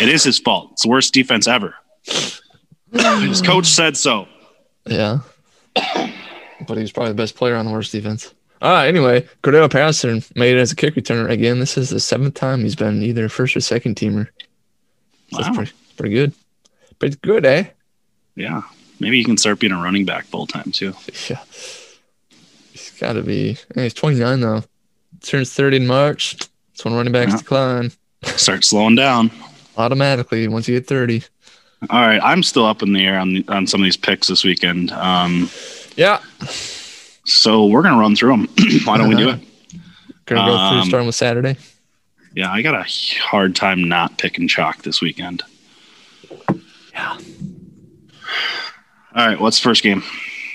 [0.00, 0.70] it is his fault.
[0.72, 1.74] It's the worst defense ever.
[2.92, 4.26] his coach said so.
[4.86, 5.20] yeah.
[6.66, 8.32] But he's probably the best player on the worst defense.
[8.62, 8.86] Right.
[8.88, 11.58] Anyway, Cordarrelle Patterson made it as a kick returner again.
[11.58, 14.28] This is the seventh time he's been either first or second teamer.
[15.30, 15.54] So That's Wow.
[15.56, 16.32] pretty, pretty good.
[16.98, 17.64] Pretty good, eh?
[18.36, 18.62] Yeah,
[19.00, 20.94] maybe he can start being a running back full time too.
[21.28, 21.40] Yeah.
[23.00, 23.56] Got to be.
[23.74, 24.64] He's 29 though.
[25.22, 26.36] Turns 30 in March.
[26.38, 27.38] That's when running backs Yeah.
[27.38, 27.92] decline
[28.36, 29.30] Start slowing down.
[29.76, 31.22] automatically once you hit 30.
[31.90, 34.28] All right, I'm still up in the air on the, on some of these picks
[34.28, 34.90] this weekend.
[34.92, 35.50] Um,
[35.96, 36.20] Yeah.
[37.24, 38.48] so we're gonna run through them.
[38.84, 39.40] Why don't we do it?
[40.26, 41.56] Gonna go through Um, starting with Saturday.
[42.34, 42.84] Yeah, I got a
[43.22, 45.42] hard time not picking chalk this weekend.
[46.92, 47.18] Yeah.
[49.14, 50.02] All right, what's the first game?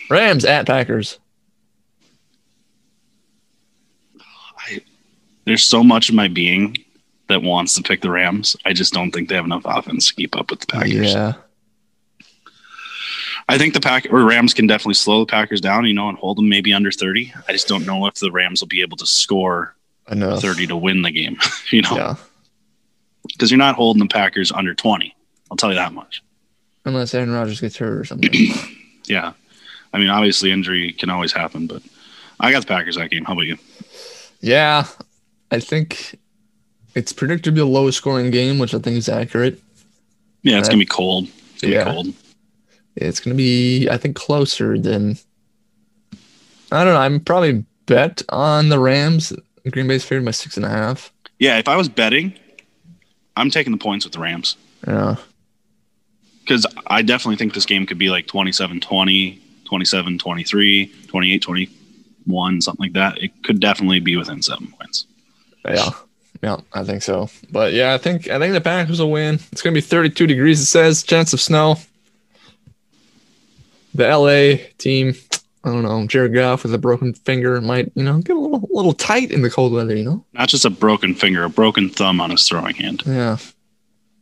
[0.10, 1.20] Rams at Packers.
[5.50, 6.78] There's so much of my being
[7.28, 8.56] that wants to pick the Rams.
[8.66, 11.12] I just don't think they have enough offense to keep up with the Packers.
[11.12, 11.34] Yeah.
[13.48, 16.20] I think the Pack or Rams can definitely slow the Packers down, you know, and
[16.20, 17.34] hold them maybe under 30.
[17.48, 19.76] I just don't know if the Rams will be able to score
[20.08, 20.42] Enough.
[20.42, 21.38] 30 to win the game,
[21.72, 22.16] you know, Yeah.
[23.28, 25.16] because you're not holding the Packers under 20.
[25.50, 26.22] I'll tell you that much.
[26.86, 28.32] Unless Aaron Rodgers gets hurt or something.
[29.06, 29.34] Yeah.
[29.92, 31.82] I mean, obviously injury can always happen, but
[32.40, 33.26] I got the Packers that game.
[33.26, 33.58] How about you?
[34.40, 34.86] yeah.
[35.52, 36.20] I think
[36.96, 39.62] it's predicted to be a low scoring game, which I think is accurate.
[40.44, 41.28] Yeah, it's Uh, gonna be cold.
[41.54, 41.84] It's gonna yeah.
[41.86, 42.14] be cold.
[42.96, 45.18] It's going to be, I think, closer than.
[46.72, 47.00] I don't know.
[47.00, 49.32] I'm probably bet on the Rams.
[49.72, 51.14] Green Bay's favored by six and a half.
[51.38, 52.34] Yeah, if I was betting,
[53.38, 55.16] I'm taking the points with the Rams Yeah.
[56.42, 62.62] because I definitely think this game could be like 27 20, 27 23, 28 21,
[62.62, 63.22] something like that.
[63.24, 65.06] It could definitely be within seven points.
[65.70, 65.90] Yeah.
[66.42, 67.30] Yeah, I think so.
[67.52, 69.40] But yeah, I think I think the Packers will win.
[69.52, 71.78] It's gonna be 32 degrees, it says, chance of snow.
[73.94, 75.16] The LA team,
[75.64, 78.68] I don't know, Jared Goff with a broken finger might, you know, get a little
[78.72, 80.24] little tight in the cold weather, you know?
[80.34, 83.04] Not just a broken finger, a broken thumb on his throwing hand.
[83.06, 83.38] Yeah.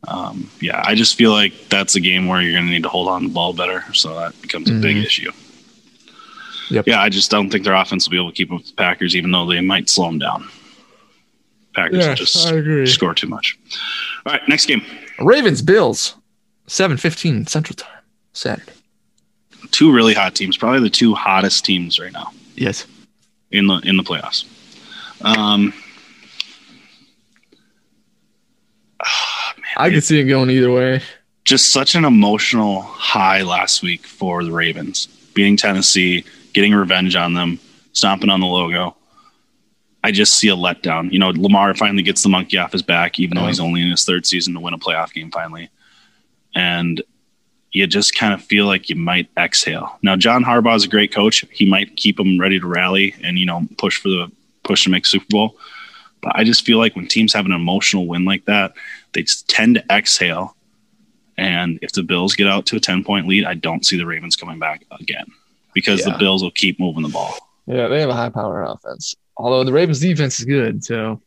[0.08, 2.88] Um, yeah, I just feel like that's a game where you're going to need to
[2.88, 3.84] hold on the ball better.
[3.94, 5.04] So that becomes a big Mhm.
[5.04, 5.32] issue.
[6.70, 6.86] Yep.
[6.86, 8.74] Yeah, I just don't think their offense will be able to keep up with the
[8.74, 10.48] Packers, even though they might slow them down.
[11.78, 12.86] Packers will just agree.
[12.86, 13.58] score too much.
[14.26, 14.82] All right, next game.
[15.20, 16.14] Ravens, Bills,
[16.66, 18.72] 7:15 Central Time, Saturday.
[19.70, 22.86] Two really hot teams, probably the two hottest teams right now Yes.
[23.50, 24.44] in the in the playoffs.
[25.22, 25.72] Um,
[29.76, 31.00] I could see it going either way.
[31.44, 37.34] just such an emotional high last week for the Ravens, beating Tennessee, getting revenge on
[37.34, 37.58] them,
[37.92, 38.96] stomping on the logo.
[40.04, 41.12] I just see a letdown.
[41.12, 43.90] You know, Lamar finally gets the monkey off his back, even though he's only in
[43.90, 45.70] his third season to win a playoff game finally.
[46.54, 47.02] And
[47.72, 49.98] you just kind of feel like you might exhale.
[50.02, 51.44] Now, John Harbaugh is a great coach.
[51.50, 54.30] He might keep them ready to rally and you know push for the
[54.62, 55.56] push to make Super Bowl.
[56.20, 58.72] But I just feel like when teams have an emotional win like that,
[59.12, 60.56] they just tend to exhale.
[61.36, 64.06] And if the Bills get out to a 10 point lead, I don't see the
[64.06, 65.26] Ravens coming back again
[65.74, 66.12] because Yeah.
[66.12, 67.36] the Bills will keep moving the ball.
[67.66, 69.14] Yeah, they have a high power offense.
[69.38, 71.20] Although the Ravens defense is good, so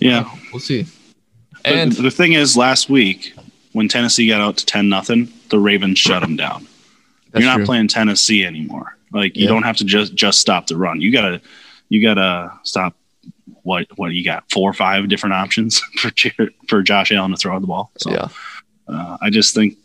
[0.00, 0.28] Yeah.
[0.52, 0.86] we'll see.
[1.64, 3.32] But And the thing is, last week,
[3.72, 6.66] when Tennessee got out to 10 nothing, the Ravens shut them down.
[7.34, 7.64] You're not true.
[7.66, 8.96] playing Tennessee anymore.
[9.12, 9.48] Like you Yeah.
[9.50, 11.00] don't have to just just stop the run.
[11.00, 11.40] You gotta
[11.88, 12.94] you gotta stop
[13.62, 16.10] what what you got four or five different options for
[16.68, 17.90] for Josh Allen to throw the ball.
[17.98, 18.28] So yeah.
[18.88, 19.76] uh, I just think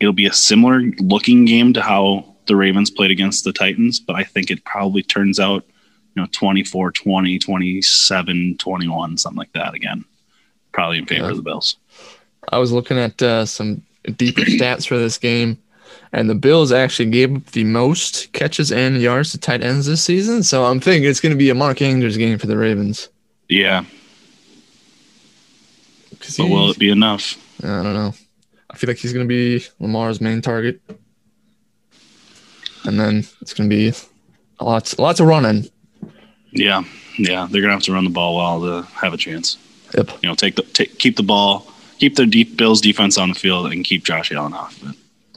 [0.00, 4.16] it'll be a similar looking game to how the Ravens played against the Titans, but
[4.16, 5.64] I think it probably turns out
[6.14, 10.04] you know 24 20 27 21 something like that again
[10.72, 11.30] probably in favor Yeah.
[11.30, 11.76] of the bills
[12.50, 13.82] I was looking at uh, some
[14.16, 15.56] deeper stats for this game,
[16.12, 20.02] and the Bills actually gave up the most catches and yards to tight ends this
[20.02, 20.42] season.
[20.42, 23.08] So I'm thinking it's going to be a Mark Andrews game for the Ravens.
[23.48, 23.84] Yeah.
[26.10, 28.12] but will it be enough I don't know.
[28.70, 30.80] I feel like he's going to be Lamar's main target,
[32.84, 33.92] and then it's going to be
[34.60, 35.68] lots lots of running.
[36.52, 36.82] Yeah,
[37.18, 39.56] yeah, they're gonna have to run the ball well to have a chance.
[39.96, 40.10] Yep.
[40.22, 41.66] You know, take the take, keep the ball,
[41.98, 44.78] keep the deep Bills defense on the field, and keep Josh Allen off.
[44.82, 44.94] But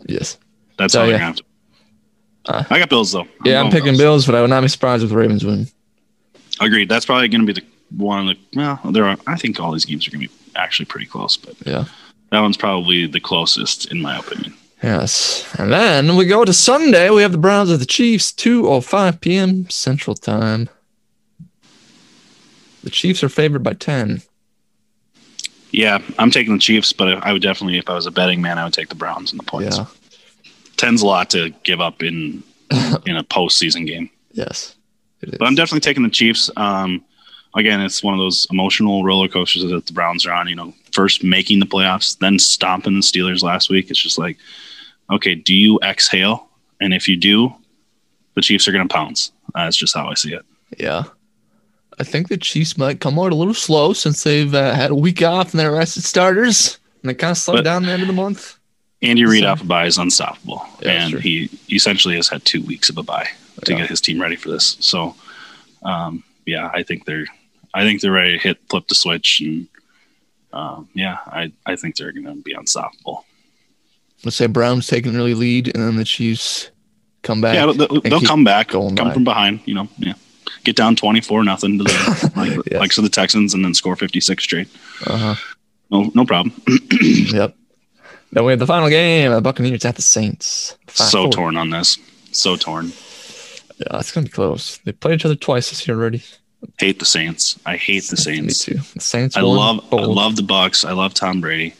[0.07, 0.37] Yes.
[0.77, 1.19] that's So, how they're yeah.
[1.19, 1.43] gonna have to.
[2.47, 3.27] Uh, I got Bills though.
[3.45, 5.67] Yeah, I'm going picking Bills, but I would not be surprised if the Ravens win.
[6.59, 6.89] Agreed.
[6.89, 7.63] That's probably gonna be the
[7.95, 8.37] one of the.
[8.83, 9.17] Well, there are.
[9.25, 11.85] I think all these games are gonna be actually pretty close, but Yeah.
[12.31, 14.53] that one's probably the closest in my opinion.
[14.83, 15.47] Yes.
[15.57, 17.09] And then we go to Sunday.
[17.09, 19.69] We have the Browns at the Chiefs, 2.05 p.m.
[19.69, 20.69] Central Time.
[22.83, 24.21] The Chiefs are favored by 10.
[25.71, 28.57] Yeah, I'm taking the Chiefs, but I would definitely, if I was a betting man,
[28.57, 29.77] I would take the Browns and the points.
[29.77, 29.85] Yeah.
[30.77, 32.43] Ten's a lot to give up in
[33.05, 34.09] in a postseason game.
[34.31, 34.75] Yes.
[35.21, 36.49] But I'm definitely taking the Chiefs.
[36.57, 37.03] Um,
[37.55, 40.47] again, it's one of those emotional roller coasters that the Browns are on.
[40.47, 43.89] You know, first making the playoffs, then stomping the Steelers last week.
[43.89, 44.37] It's just like,
[45.11, 46.47] okay, do you exhale?
[46.81, 47.53] And if you do,
[48.35, 49.31] the Chiefs are going to pounce.
[49.53, 50.45] That's just how I see it.
[50.77, 51.03] yeah.
[51.97, 54.95] I think the Chiefs might come out a little slow since they've uh, had a
[54.95, 56.77] week off and they rested starters.
[57.01, 58.57] And they kind of slowed down the end of the month.
[59.01, 61.19] Andy Reid So- off a bye is unstoppable, Yeah, and true.
[61.21, 63.29] he essentially has had two weeks of a bye
[63.63, 63.77] to Yeah.
[63.79, 64.75] get his team ready for this.
[64.81, 65.15] So,
[65.83, 67.27] um, yeah, I think they're,
[67.73, 69.67] I think they're ready to hit flip the switch, and
[70.55, 73.25] um, yeah, I, I think they're going to be unstoppable.
[74.23, 76.71] Let's say Browns taking an early lead and then the Chiefs
[77.21, 77.55] come back.
[77.55, 79.13] Yeah, they'll, they'll come back, going come by.
[79.13, 79.59] from behind.
[79.65, 80.13] You know, yeah,
[80.63, 82.79] get down twenty four nothing to the like, Yes.
[82.79, 84.67] likes of the Texans, and then score fifty six straight.
[85.05, 85.35] Uh-huh.
[85.91, 86.55] No, no problem.
[87.01, 87.55] Yep.
[88.31, 90.75] Then we have the final game, the Buccaneers at the Saints.
[90.89, 91.31] so 5-4.
[91.31, 91.97] torn on this.
[92.31, 92.91] So torn.
[93.77, 94.77] Yeah, it's gonna be close.
[94.79, 96.23] They played each other twice this year already.
[96.79, 97.59] Hate the Saints.
[97.65, 98.67] I hate the Saints.
[98.67, 98.79] Me too.
[98.93, 99.37] The Saints.
[99.37, 100.85] I love I love the Bucks.
[100.85, 101.73] I love Tom Brady.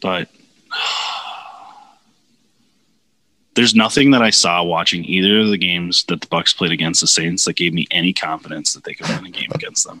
[0.00, 0.28] But
[3.54, 7.00] there's nothing that I saw watching either of the games that the Bucks played against
[7.00, 10.00] the Saints that gave me any confidence that they could win a game against them.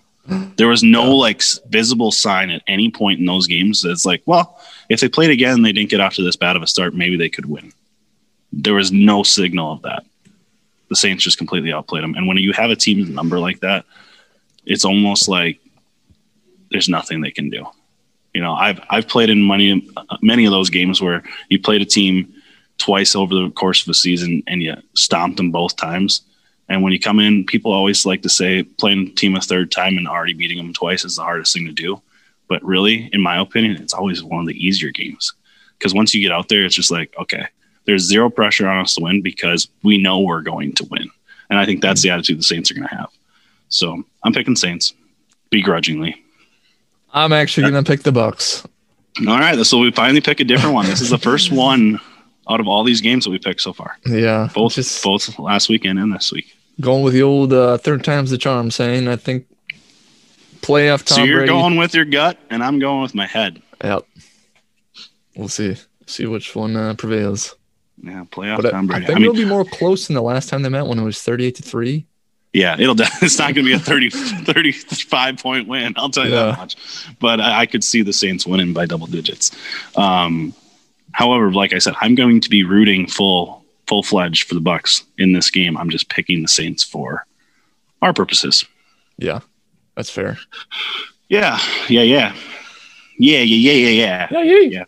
[0.56, 4.60] There was no like visible sign at any point in those games that's like, well,
[4.88, 6.94] if they played again and they didn't get off to this bad of a start,
[6.94, 7.72] maybe they could win.
[8.52, 10.04] There was no signal of that.
[10.90, 12.14] The Saints just completely outplayed them.
[12.14, 13.84] And when you have a team's number like that,
[14.66, 15.58] it's almost like
[16.70, 17.66] there's nothing they can do.
[18.34, 19.88] You know, I've I've played in many
[20.22, 22.32] many of those games where you played a team
[22.78, 26.22] twice over the course of a season and you stomped them both times.
[26.68, 29.72] And when you come in, people always like to say playing a team a third
[29.72, 32.00] time and already beating them twice is the hardest thing to do.
[32.48, 35.34] But really, in my opinion, it's always one of the easier games
[35.78, 37.46] because once you get out there, it's just like okay,
[37.86, 41.08] there's zero pressure on us to win because we know we're going to win.
[41.48, 43.08] And I think that's the attitude the Saints are going to have.
[43.68, 44.94] So I'm picking Saints
[45.50, 46.22] begrudgingly.
[47.12, 48.62] I'm actually gonna pick the Bucks.
[49.26, 50.86] All right, so we finally pick a different one.
[50.86, 51.98] This is the first one
[52.48, 53.96] out of all these games that we picked so far.
[54.06, 56.54] Yeah, Both just both last weekend and this week.
[56.80, 59.08] going with the old uh, third time's the charm saying.
[59.08, 59.46] I think
[60.60, 61.52] playoff Tom so you're Brady.
[61.52, 63.60] going with your gut, and I'm going with my head.
[63.82, 64.06] Yep.
[65.34, 65.76] We'll see.
[66.06, 67.56] See which one uh, prevails.
[68.02, 70.22] Yeah, playoff But I, Tom I think I, mean, it'll be more close than the
[70.22, 72.06] last time they met when it was 38 to three.
[72.52, 72.96] yeah, it'll.
[73.22, 75.92] It's not going to be a 30, 35 point win.
[75.96, 76.46] I'll tell you Yeah.
[76.46, 76.76] that much.
[77.20, 79.50] But I, I could see the Saints winning by double digits.
[79.96, 80.54] Um,
[81.12, 85.04] however, like I said, I'm going to be rooting full full fledged for the Bucks
[85.18, 85.76] in this game.
[85.76, 87.26] I'm just picking the Saints for
[88.02, 88.64] our purposes.
[89.18, 89.40] Yeah,
[89.96, 90.38] that's fair.
[91.28, 91.58] Yeah,
[91.88, 92.32] yeah, yeah,
[93.18, 94.28] yeah, yeah, yeah, yeah, yeah.
[94.30, 94.68] Yeah, yeah.
[94.70, 94.84] Yeah.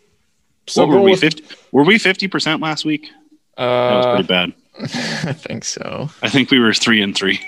[0.67, 1.43] So what were we with- fifty?
[1.71, 3.09] Were we fifty percent last week?
[3.57, 4.53] That was Uh, pretty bad.
[5.29, 6.09] I think so.
[6.21, 7.39] I think we were three and three.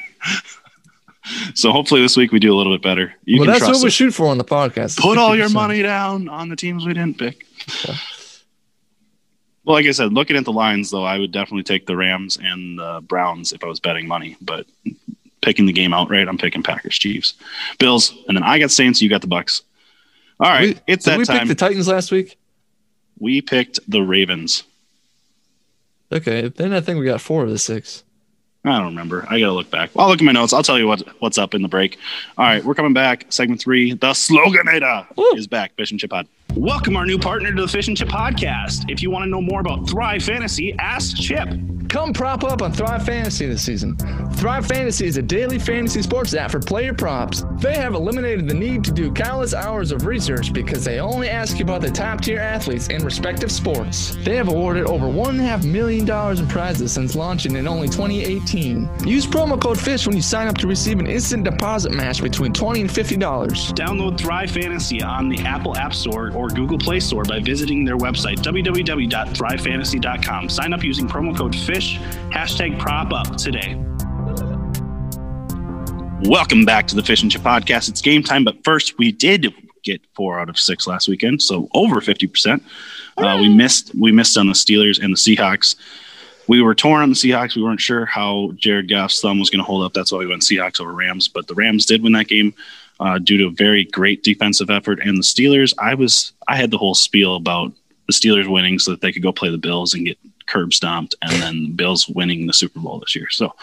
[1.56, 3.14] so hopefully this week we do a little bit better.
[3.24, 5.00] You well, can that's what trust we shoot for on the podcast.
[5.00, 7.46] Put all your money down on the teams we didn't pick.
[9.64, 12.38] Well, like I said, looking at the lines though, I would definitely take the Rams
[12.40, 14.38] and the Browns if I was betting money.
[14.40, 14.68] But
[15.42, 17.34] picking the game outright, I'm picking Packers, Chiefs,
[17.80, 19.02] Bills, and then I got Saints.
[19.02, 19.64] You got the Bucks.
[20.40, 21.40] All right, We- it's Did that we time.
[21.40, 22.38] pick the Titans last week?
[23.20, 24.64] We picked the Ravens.
[26.12, 28.04] Okay, then I think we got four of the six.
[28.64, 29.26] I don't remember.
[29.30, 29.92] I gotta look back.
[29.96, 30.52] I'll look at my notes.
[30.54, 32.00] I'll tell you what what's up in the break.
[32.38, 33.26] All right, we're coming back.
[33.30, 35.34] Segment three, the Sloganator Woo.
[35.36, 35.76] is back.
[35.76, 36.28] Fish and Chip Pod.
[36.56, 38.90] Welcome our new partner to the Fish and Chip Podcast.
[38.90, 41.50] If you want to know more about Thrive Fantasy, ask Chip.
[41.90, 43.96] Come prop up on Thrive Fantasy this season.
[44.34, 47.46] Thrive Fantasy is a daily fantasy sports app for player props.
[47.60, 51.58] They have eliminated the need to do countless hours of research because they only ask
[51.58, 54.16] you about the top tier athletes in respective sports.
[54.24, 58.90] They have awarded over $1.5 million in prizes since launching in only 2018.
[59.06, 62.52] Use promo code FISH when you sign up to receive an instant deposit match between
[62.52, 63.20] 20 and $50.
[63.74, 67.98] Download Thrive Fantasy on the Apple App Store or Google Play Store by visiting their
[67.98, 70.50] website, www.thrivefantasy.com.
[70.50, 71.98] Sign up using promo code FISH,
[72.30, 73.76] hashtag prop up today.
[76.30, 77.90] Welcome back to the Fish and Chip Podcast.
[77.90, 79.54] It's game time, but first, we did
[79.84, 82.62] get four out of six last weekend, so over 50%.
[83.18, 85.76] Uh, we missed we missed on the Steelers and the Seahawks.
[86.48, 87.56] We were torn on the Seahawks.
[87.56, 89.94] We weren't sure how Jared Goff's thumb was going to hold up.
[89.94, 91.28] That's why we went Seahawks over Rams.
[91.28, 92.54] But the Rams did win that game
[93.00, 95.00] uh, due to a very great defensive effort.
[95.02, 97.72] And the Steelers, I was I had the whole spiel about
[98.08, 101.16] the Steelers winning so that they could go play the Bills and get curb stomped,
[101.24, 103.30] and then the Bills winning the Super Bowl this year.
[103.32, 103.54] So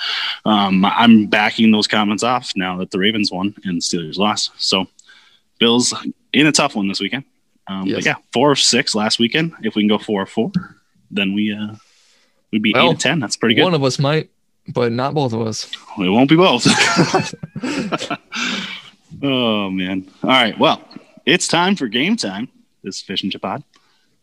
[0.45, 4.51] um, I'm backing those comments off now that the Ravens won and the Steelers lost.
[4.59, 4.87] So
[5.59, 5.95] Bills
[6.33, 7.25] in a tough one this weekend.
[7.68, 7.99] Um, Yes.
[7.99, 9.53] But yeah, four of six last weekend.
[9.62, 10.51] If we can go four of four,
[11.11, 11.77] then we uh,
[12.51, 13.21] we'd be Well, eight of ten.
[13.21, 13.62] That's pretty good.
[13.62, 14.31] One of us might,
[14.66, 15.71] but not both of us.
[15.99, 16.66] It won't be both.
[19.22, 20.11] oh man!
[20.22, 20.58] All right.
[20.58, 20.82] Well,
[21.24, 22.48] it's time for game time.
[22.82, 23.62] This is Fish and Chip Pod.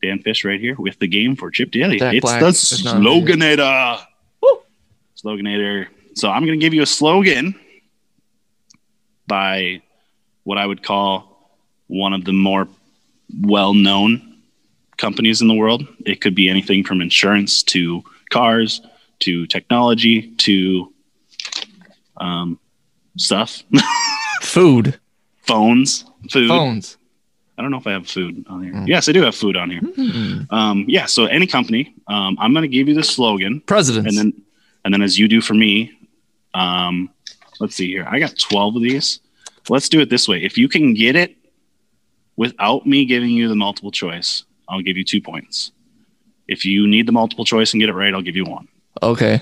[0.02, 2.00] Dan Fish right here with the game for Chip Daly.
[2.00, 3.12] Jack it's Black the is not here.
[3.12, 4.02] Sloganator.
[5.16, 5.88] Sloganator.
[6.16, 7.56] So I'm going to give you a slogan
[9.28, 9.82] by
[10.44, 12.68] what I would call one of the more
[13.42, 14.38] well-known
[14.98, 15.88] companies in the world.
[16.06, 18.82] It could be anything from insurance to cars
[19.20, 20.94] to technology to
[22.18, 22.60] um,
[23.18, 23.64] stuff,
[24.42, 25.00] Food,
[25.42, 26.48] phones, food.
[26.48, 26.98] phones.
[27.58, 28.74] I don't know if I have food on here.
[28.74, 28.88] Mm.
[28.88, 29.82] Yes, I do have food on here.
[29.82, 30.52] Mm.
[30.52, 34.08] Um, yeah, so any company, um, I'm going to give you the slogan, President.
[34.08, 34.34] and then
[34.86, 35.92] and then as you do for me,
[36.54, 37.10] um,
[37.60, 38.08] let's see here.
[38.10, 39.20] I got 12 of these.
[39.68, 40.42] Let's do it this way.
[40.42, 41.36] If you can get it
[42.38, 45.72] without me giving you the multiple choice, I'll give you two points.
[46.48, 48.68] If you need the multiple choice and get it right, I'll give you one.
[49.04, 49.42] okay.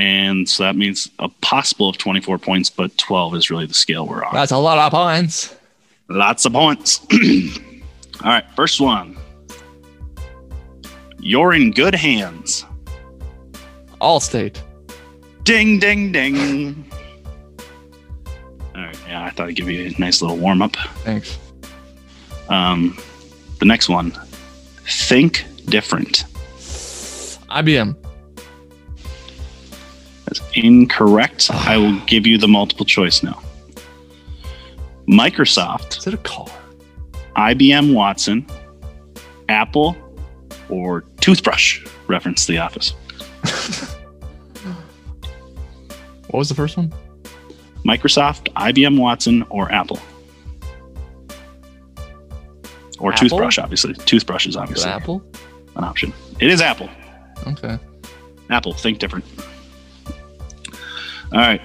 [0.00, 4.06] And so that means a possible of 24 points, but 12 is really the scale
[4.06, 4.32] we're on.
[4.32, 5.54] That's a lot of points.
[6.08, 7.06] Lots of points.
[8.24, 9.18] All right, first one.
[11.18, 12.64] You're in good hands.
[14.00, 14.62] Allstate.
[15.42, 16.90] Ding, ding, ding.
[18.74, 20.76] All right, yeah, I thought I'd give you a nice little warm up.
[21.04, 21.38] Thanks.
[22.48, 22.98] Um,
[23.58, 24.12] the next one.
[24.86, 26.24] Think different.
[27.50, 28.09] IBM.
[30.30, 31.50] That's incorrect.
[31.50, 33.42] I will give you the multiple choice now.
[35.08, 35.98] Microsoft.
[35.98, 36.46] Is it a car?
[37.36, 38.46] IBM Watson,
[39.48, 39.96] Apple,
[40.68, 41.84] or toothbrush?
[42.06, 42.94] Reference The Office.
[46.28, 46.92] What was the first one?
[47.84, 49.98] Microsoft, IBM Watson, or Apple?
[53.00, 53.28] Or Apple?
[53.28, 53.94] toothbrush, obviously.
[53.94, 55.24] Toothbrush is obviously Apple.
[55.74, 56.12] an option.
[56.38, 56.88] It is Apple.
[57.48, 57.80] Okay.
[58.48, 59.24] Apple, think different.
[61.32, 61.60] All right.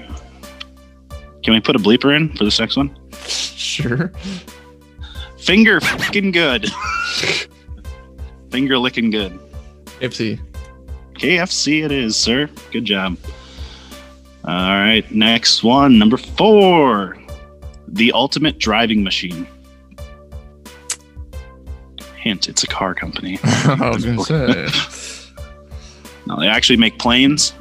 [1.43, 2.95] Can we put a bleeper in for this next one?
[3.28, 4.11] Sure.
[5.38, 6.68] Finger fucking good.
[8.51, 9.38] Finger licking good.
[9.99, 10.39] Ipsy.
[11.13, 12.49] KFC it is, sir.
[12.72, 13.18] Good job.
[14.43, 17.18] All right, next one, number four.
[17.88, 19.47] The ultimate driving machine.
[22.18, 23.39] Hint, it's a car company.
[23.43, 24.24] I was gonna
[24.70, 25.32] say.
[26.28, 27.53] No, they actually make planes.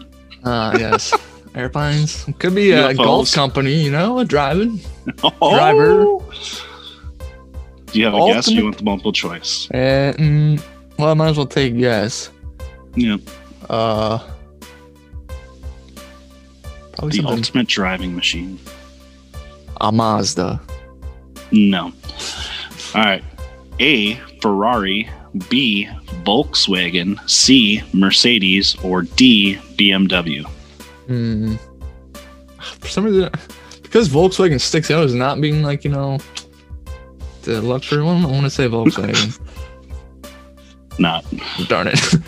[0.44, 1.12] Ah, yes.
[1.55, 2.24] Airplanes.
[2.38, 2.96] Could be a UFOs.
[2.96, 4.80] golf company, you know, a driving.
[5.22, 5.55] Oh!
[5.55, 6.05] Driver.
[7.92, 8.48] Do you have a guess?
[8.48, 9.70] Or you want the multiple choice?
[9.70, 10.62] Uh, mm,
[10.98, 12.30] well, I might as well take yes.
[12.96, 13.16] Yeah.
[13.70, 14.18] Uh,
[16.92, 17.26] probably The something.
[17.26, 18.59] ultimate driving machine.
[19.80, 20.61] A Mazda.
[21.52, 21.92] No.
[22.94, 23.22] All right.
[23.80, 24.14] A.
[24.40, 25.09] Ferrari.
[25.48, 25.88] B.
[26.24, 27.18] Volkswagen.
[27.28, 27.82] C.
[27.92, 28.74] Mercedes.
[28.82, 29.59] Or D.
[29.76, 30.44] BMW.
[31.07, 31.55] Hmm.
[32.80, 33.30] For some reason,
[33.82, 36.18] because Volkswagen sticks out as not being like you know
[37.42, 39.38] the luxury one, I want to say Volkswagen.
[40.98, 41.24] Not.
[41.68, 42.00] Darn it.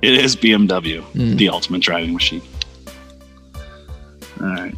[0.00, 1.34] It is BMW, Hmm.
[1.36, 2.42] the ultimate driving machine.
[4.40, 4.72] All right.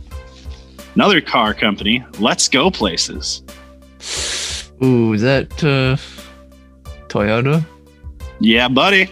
[0.95, 2.03] Another car company.
[2.19, 3.43] Let's go places.
[4.83, 5.97] Ooh, is that uh,
[7.09, 7.63] Toyota?
[8.41, 9.07] Yeah, buddy.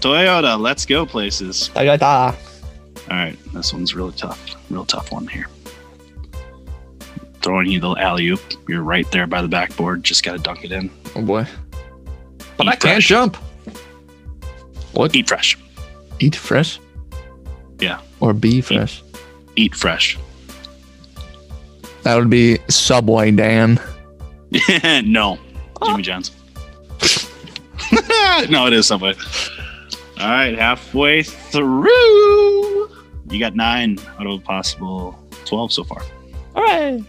[0.00, 0.60] Toyota.
[0.60, 1.70] Let's go places.
[1.74, 2.34] Toyota.
[3.10, 3.36] All right.
[3.52, 4.56] This one's really tough.
[4.70, 5.46] Real tough one here.
[7.42, 8.40] Throwing you the alley oop.
[8.68, 10.02] You're right there by the backboard.
[10.02, 10.90] Just got to dunk it in.
[11.14, 11.46] Oh boy.
[12.56, 13.08] But Eat I can't fresh.
[13.08, 13.36] jump.
[14.92, 15.14] What?
[15.14, 15.58] Eat fresh.
[16.20, 16.78] Eat fresh?
[17.80, 18.00] Yeah.
[18.20, 19.02] Or be fresh?
[19.56, 20.16] Eat fresh.
[22.04, 23.80] That would be Subway, Dan.
[25.04, 25.38] no.
[25.84, 26.30] Jimmy John's.
[28.48, 29.14] no, it is Subway.
[30.20, 32.88] All right, halfway through.
[33.34, 36.00] You got nine out of a possible 12 so far.
[36.54, 37.02] All right.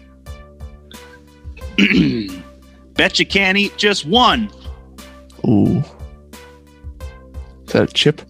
[2.94, 4.50] Bet you can't eat just one.
[5.46, 5.84] Ooh.
[7.66, 8.22] Is that a chip?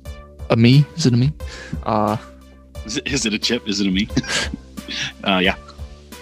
[0.50, 0.84] A me?
[0.96, 1.32] Is it a me?
[1.84, 2.18] Uh,
[2.84, 3.66] Is it, is it a chip?
[3.66, 4.08] Is it a me?
[5.24, 5.56] uh, yeah.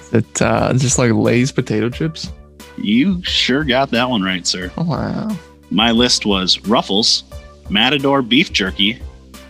[0.01, 2.31] is it uh, just like Lay's potato chips?
[2.79, 4.71] You sure got that one right, sir.
[4.79, 5.37] Oh, wow.
[5.73, 7.25] My list was Ruffles,
[7.69, 9.01] Matador beef jerky,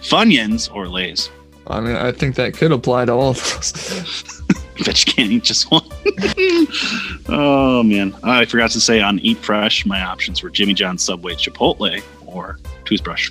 [0.00, 1.28] Funyuns, or Lay's.
[1.66, 4.42] I mean, I think that could apply to all of those.
[4.84, 5.82] Bet you can't eat just one.
[7.28, 11.34] oh man, I forgot to say on Eat Fresh, my options were Jimmy John's, Subway,
[11.34, 13.30] Chipotle, or toothbrush.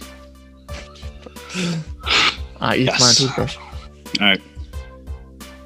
[2.62, 3.00] I eat Yes.
[3.00, 3.58] my toothbrush.
[4.22, 4.42] All right.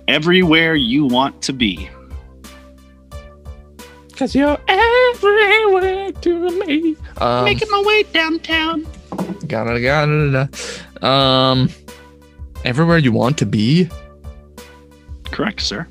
[0.07, 1.89] Everywhere you want to be.
[4.15, 6.95] Cause you're everywhere to me.
[7.18, 8.88] Um, Making my way downtown.
[9.47, 11.03] got it, got it.
[11.03, 11.70] Um,
[12.66, 13.89] everywhere you want to be.
[15.32, 15.88] Correct, sir.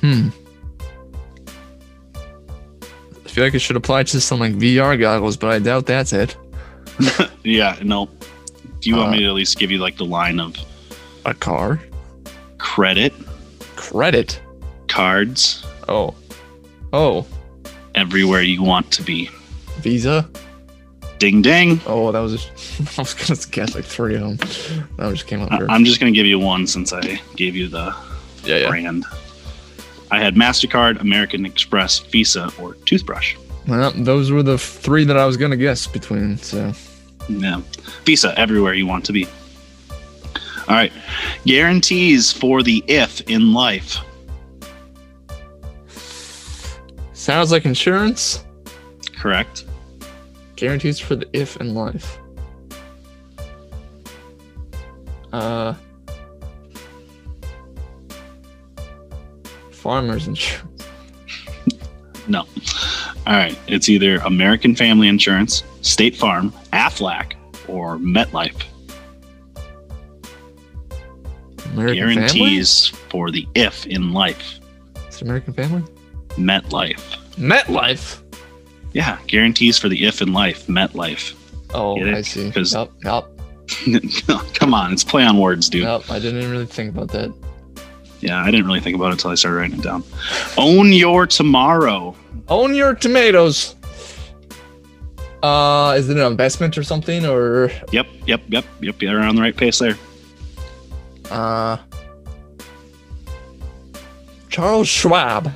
[0.00, 0.28] Hmm.
[3.24, 6.12] I feel like it should apply to some like VR goggles, but I doubt that's
[6.12, 6.36] it.
[7.44, 8.08] Yeah, no.
[8.80, 10.54] Do you want Uh, me to at least give you like the line of
[11.24, 11.80] A car?
[12.58, 13.12] credit,
[13.74, 14.40] Credit?
[14.86, 16.14] cards, Oh.
[16.92, 17.26] Oh.
[17.96, 19.28] everywhere you want to be?
[19.80, 20.28] Visa?
[21.22, 21.80] Ding ding.
[21.86, 22.32] Oh, that was.
[22.32, 24.36] Just, I was gonna guess like three of them.
[24.96, 25.66] That just came up I- here.
[25.70, 27.94] I'm just going to give you one since I gave you the
[28.42, 28.68] yeah, yeah.
[28.68, 29.04] brand.
[30.10, 33.36] I had MasterCard, American Express, Visa, or toothbrush.
[33.68, 36.38] Well, those were the three that I was gonna guess between.
[36.38, 36.72] So
[37.28, 37.60] Yeah.
[38.04, 39.26] Visa, everywhere you want to be.
[40.66, 40.92] All right.
[41.46, 43.98] Guarantees for the if in life.
[47.12, 48.44] sounds like insurance.
[49.16, 49.66] Correct.
[50.62, 52.20] Guarantees for the if in life.
[55.32, 55.74] Uh.
[59.72, 60.84] Farmers insurance.
[62.28, 62.46] No.
[63.26, 63.58] All right.
[63.66, 67.32] It's either American Family Insurance, State Farm, Aflac,
[67.66, 68.62] or MetLife.
[71.72, 74.60] American Guarantees for the if in life.
[74.94, 75.08] Family.
[75.08, 75.82] It's American Family.
[76.36, 77.16] MetLife.
[77.32, 78.21] MetLife.
[78.92, 79.18] Yeah.
[79.26, 80.66] Guarantees for the if in life.
[80.66, 81.34] MetLife.
[81.74, 82.14] Oh, Get it?
[82.16, 82.50] I see.
[82.50, 83.30] 'Cause- Yup, yup,
[84.54, 84.92] Come on.
[84.92, 85.82] It's play on words, dude.
[85.84, 86.10] yup.
[86.10, 87.32] I didn't really think about that.
[88.20, 90.04] Yeah, I didn't really think about it until I started writing it down.
[90.58, 92.14] Own your tomorrow.
[92.48, 93.74] Own your tomatoes.
[95.42, 99.02] Uh, is it an investment or something, or Yep, yep, yep, yep.
[99.02, 99.96] You're on the right pace there.
[101.30, 101.78] uh,
[104.50, 105.52] Charles Schwab?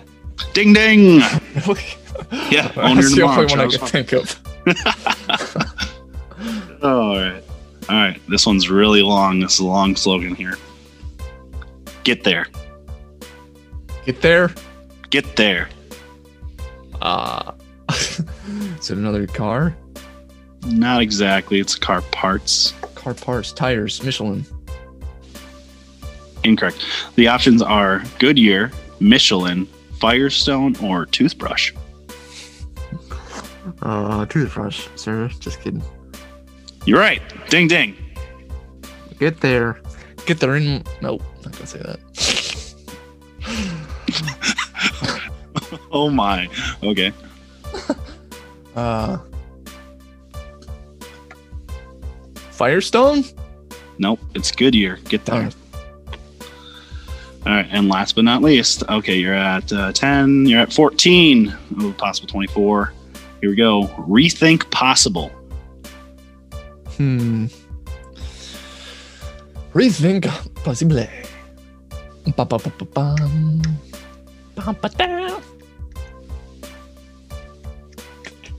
[0.54, 1.20] Ding ding.
[2.18, 2.48] Okay.
[2.50, 3.40] Yeah, own your That's the tomorrow.
[3.42, 4.40] only one I Charles can think of.
[6.82, 7.42] Oh, all right.
[7.88, 8.20] All right.
[8.28, 9.40] This one's really long.
[9.40, 10.56] This is a long slogan here.
[12.04, 12.46] Get there.
[14.04, 14.52] Get there.
[15.10, 15.68] Get there.
[17.00, 17.52] Uh,
[17.90, 19.76] is it another car?
[20.66, 21.58] Not exactly.
[21.60, 22.72] It's car parts.
[22.94, 24.44] Car parts, tires, Michelin.
[26.44, 26.84] Incorrect.
[27.16, 29.66] The options are Goodyear, Michelin,
[30.00, 31.72] Firestone, or toothbrush.
[33.82, 35.28] Uh, toothbrush, sir.
[35.40, 35.82] Just kidding.
[36.84, 37.22] You're right.
[37.50, 37.96] Ding ding.
[39.18, 39.80] Get there.
[40.26, 40.82] Get there in.
[41.00, 42.00] Nope, not gonna say that.
[45.90, 46.48] Oh my.
[46.82, 47.12] Okay.
[48.74, 49.16] Uh,
[52.50, 53.24] Firestone.
[53.98, 54.20] Nope.
[54.34, 54.96] It's Goodyear.
[55.08, 55.48] Get there.
[55.48, 56.18] Oh,
[57.46, 57.66] All right.
[57.70, 60.44] And last but not least, okay, you're at uh, 10.
[60.44, 61.56] You're at 14.
[61.80, 62.92] Oh, possible 24.
[63.46, 63.86] Here we go.
[64.08, 65.28] Rethink possible.
[66.96, 67.46] hmm.
[69.72, 70.24] Rethink
[70.64, 71.06] possible.
[72.36, 73.62] Ba-ba-ba-ba-bum.
[74.56, 75.40] Ba-ba-da.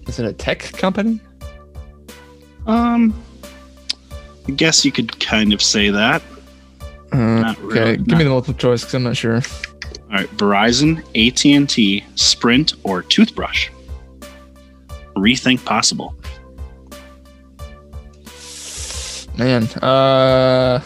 [0.08, 1.20] Is it a tech company?
[2.66, 3.14] Um,
[4.48, 6.22] I guess you could kind of say that.
[7.12, 9.36] Uh, Not okay, really, give not- me the multiple choice because I'm not sure.
[9.36, 13.68] All right, Verizon, AT&T, Sprint, or toothbrush.
[15.18, 16.16] Rethink possible.
[19.38, 20.82] Man, uh,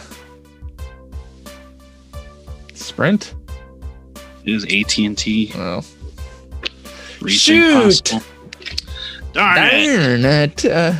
[2.74, 3.34] Sprint.
[4.44, 5.52] is AT&T.
[5.54, 5.80] Oh,
[7.20, 8.04] Rethink Shoot!
[8.04, 8.22] possible.
[9.32, 10.20] Darn it.
[10.20, 10.64] darn it!
[10.66, 10.94] Uh,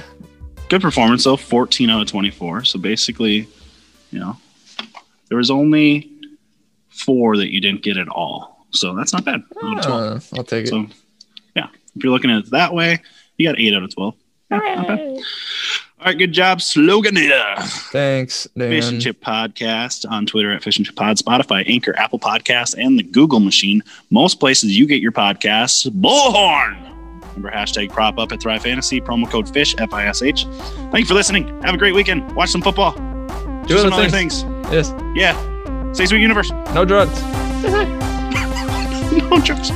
[0.70, 2.64] Good performance though, 14 out of 24.
[2.64, 3.46] So basically,
[4.10, 4.38] you know,
[5.28, 6.10] there was only
[6.88, 8.66] four that you didn't get at all.
[8.70, 9.42] So that's not bad.
[9.62, 10.32] Out of 12.
[10.32, 10.68] uh, I'll take it.
[10.68, 10.86] So,
[11.54, 13.00] yeah, if you're looking at it that way,
[13.38, 14.14] you got eight out of 12.
[14.50, 14.98] Yeah, not.
[15.00, 17.58] All right, good job, Sloganator.
[17.92, 22.18] Thanks, Fish and Chip Podcast on Twitter at Fish and Chip Pod, Spotify, Anchor, Apple
[22.18, 23.82] Podcasts, and the Google machine.
[24.10, 25.86] Most places you get your podcasts.
[25.88, 26.88] Bullhorn.
[27.36, 30.44] Remember hashtag prop up at Thrive Fantasy, promo code FISH, F I S H.
[30.90, 31.46] Thank you for listening.
[31.62, 32.34] Have a great weekend.
[32.34, 32.92] Watch some football.
[32.92, 34.42] Do Do some other other things.
[34.42, 34.72] things.
[34.72, 35.92] Yes, Yeah.
[35.92, 36.50] Stay sweet, universe.
[36.74, 37.22] no drugs.
[37.62, 39.70] no drugs.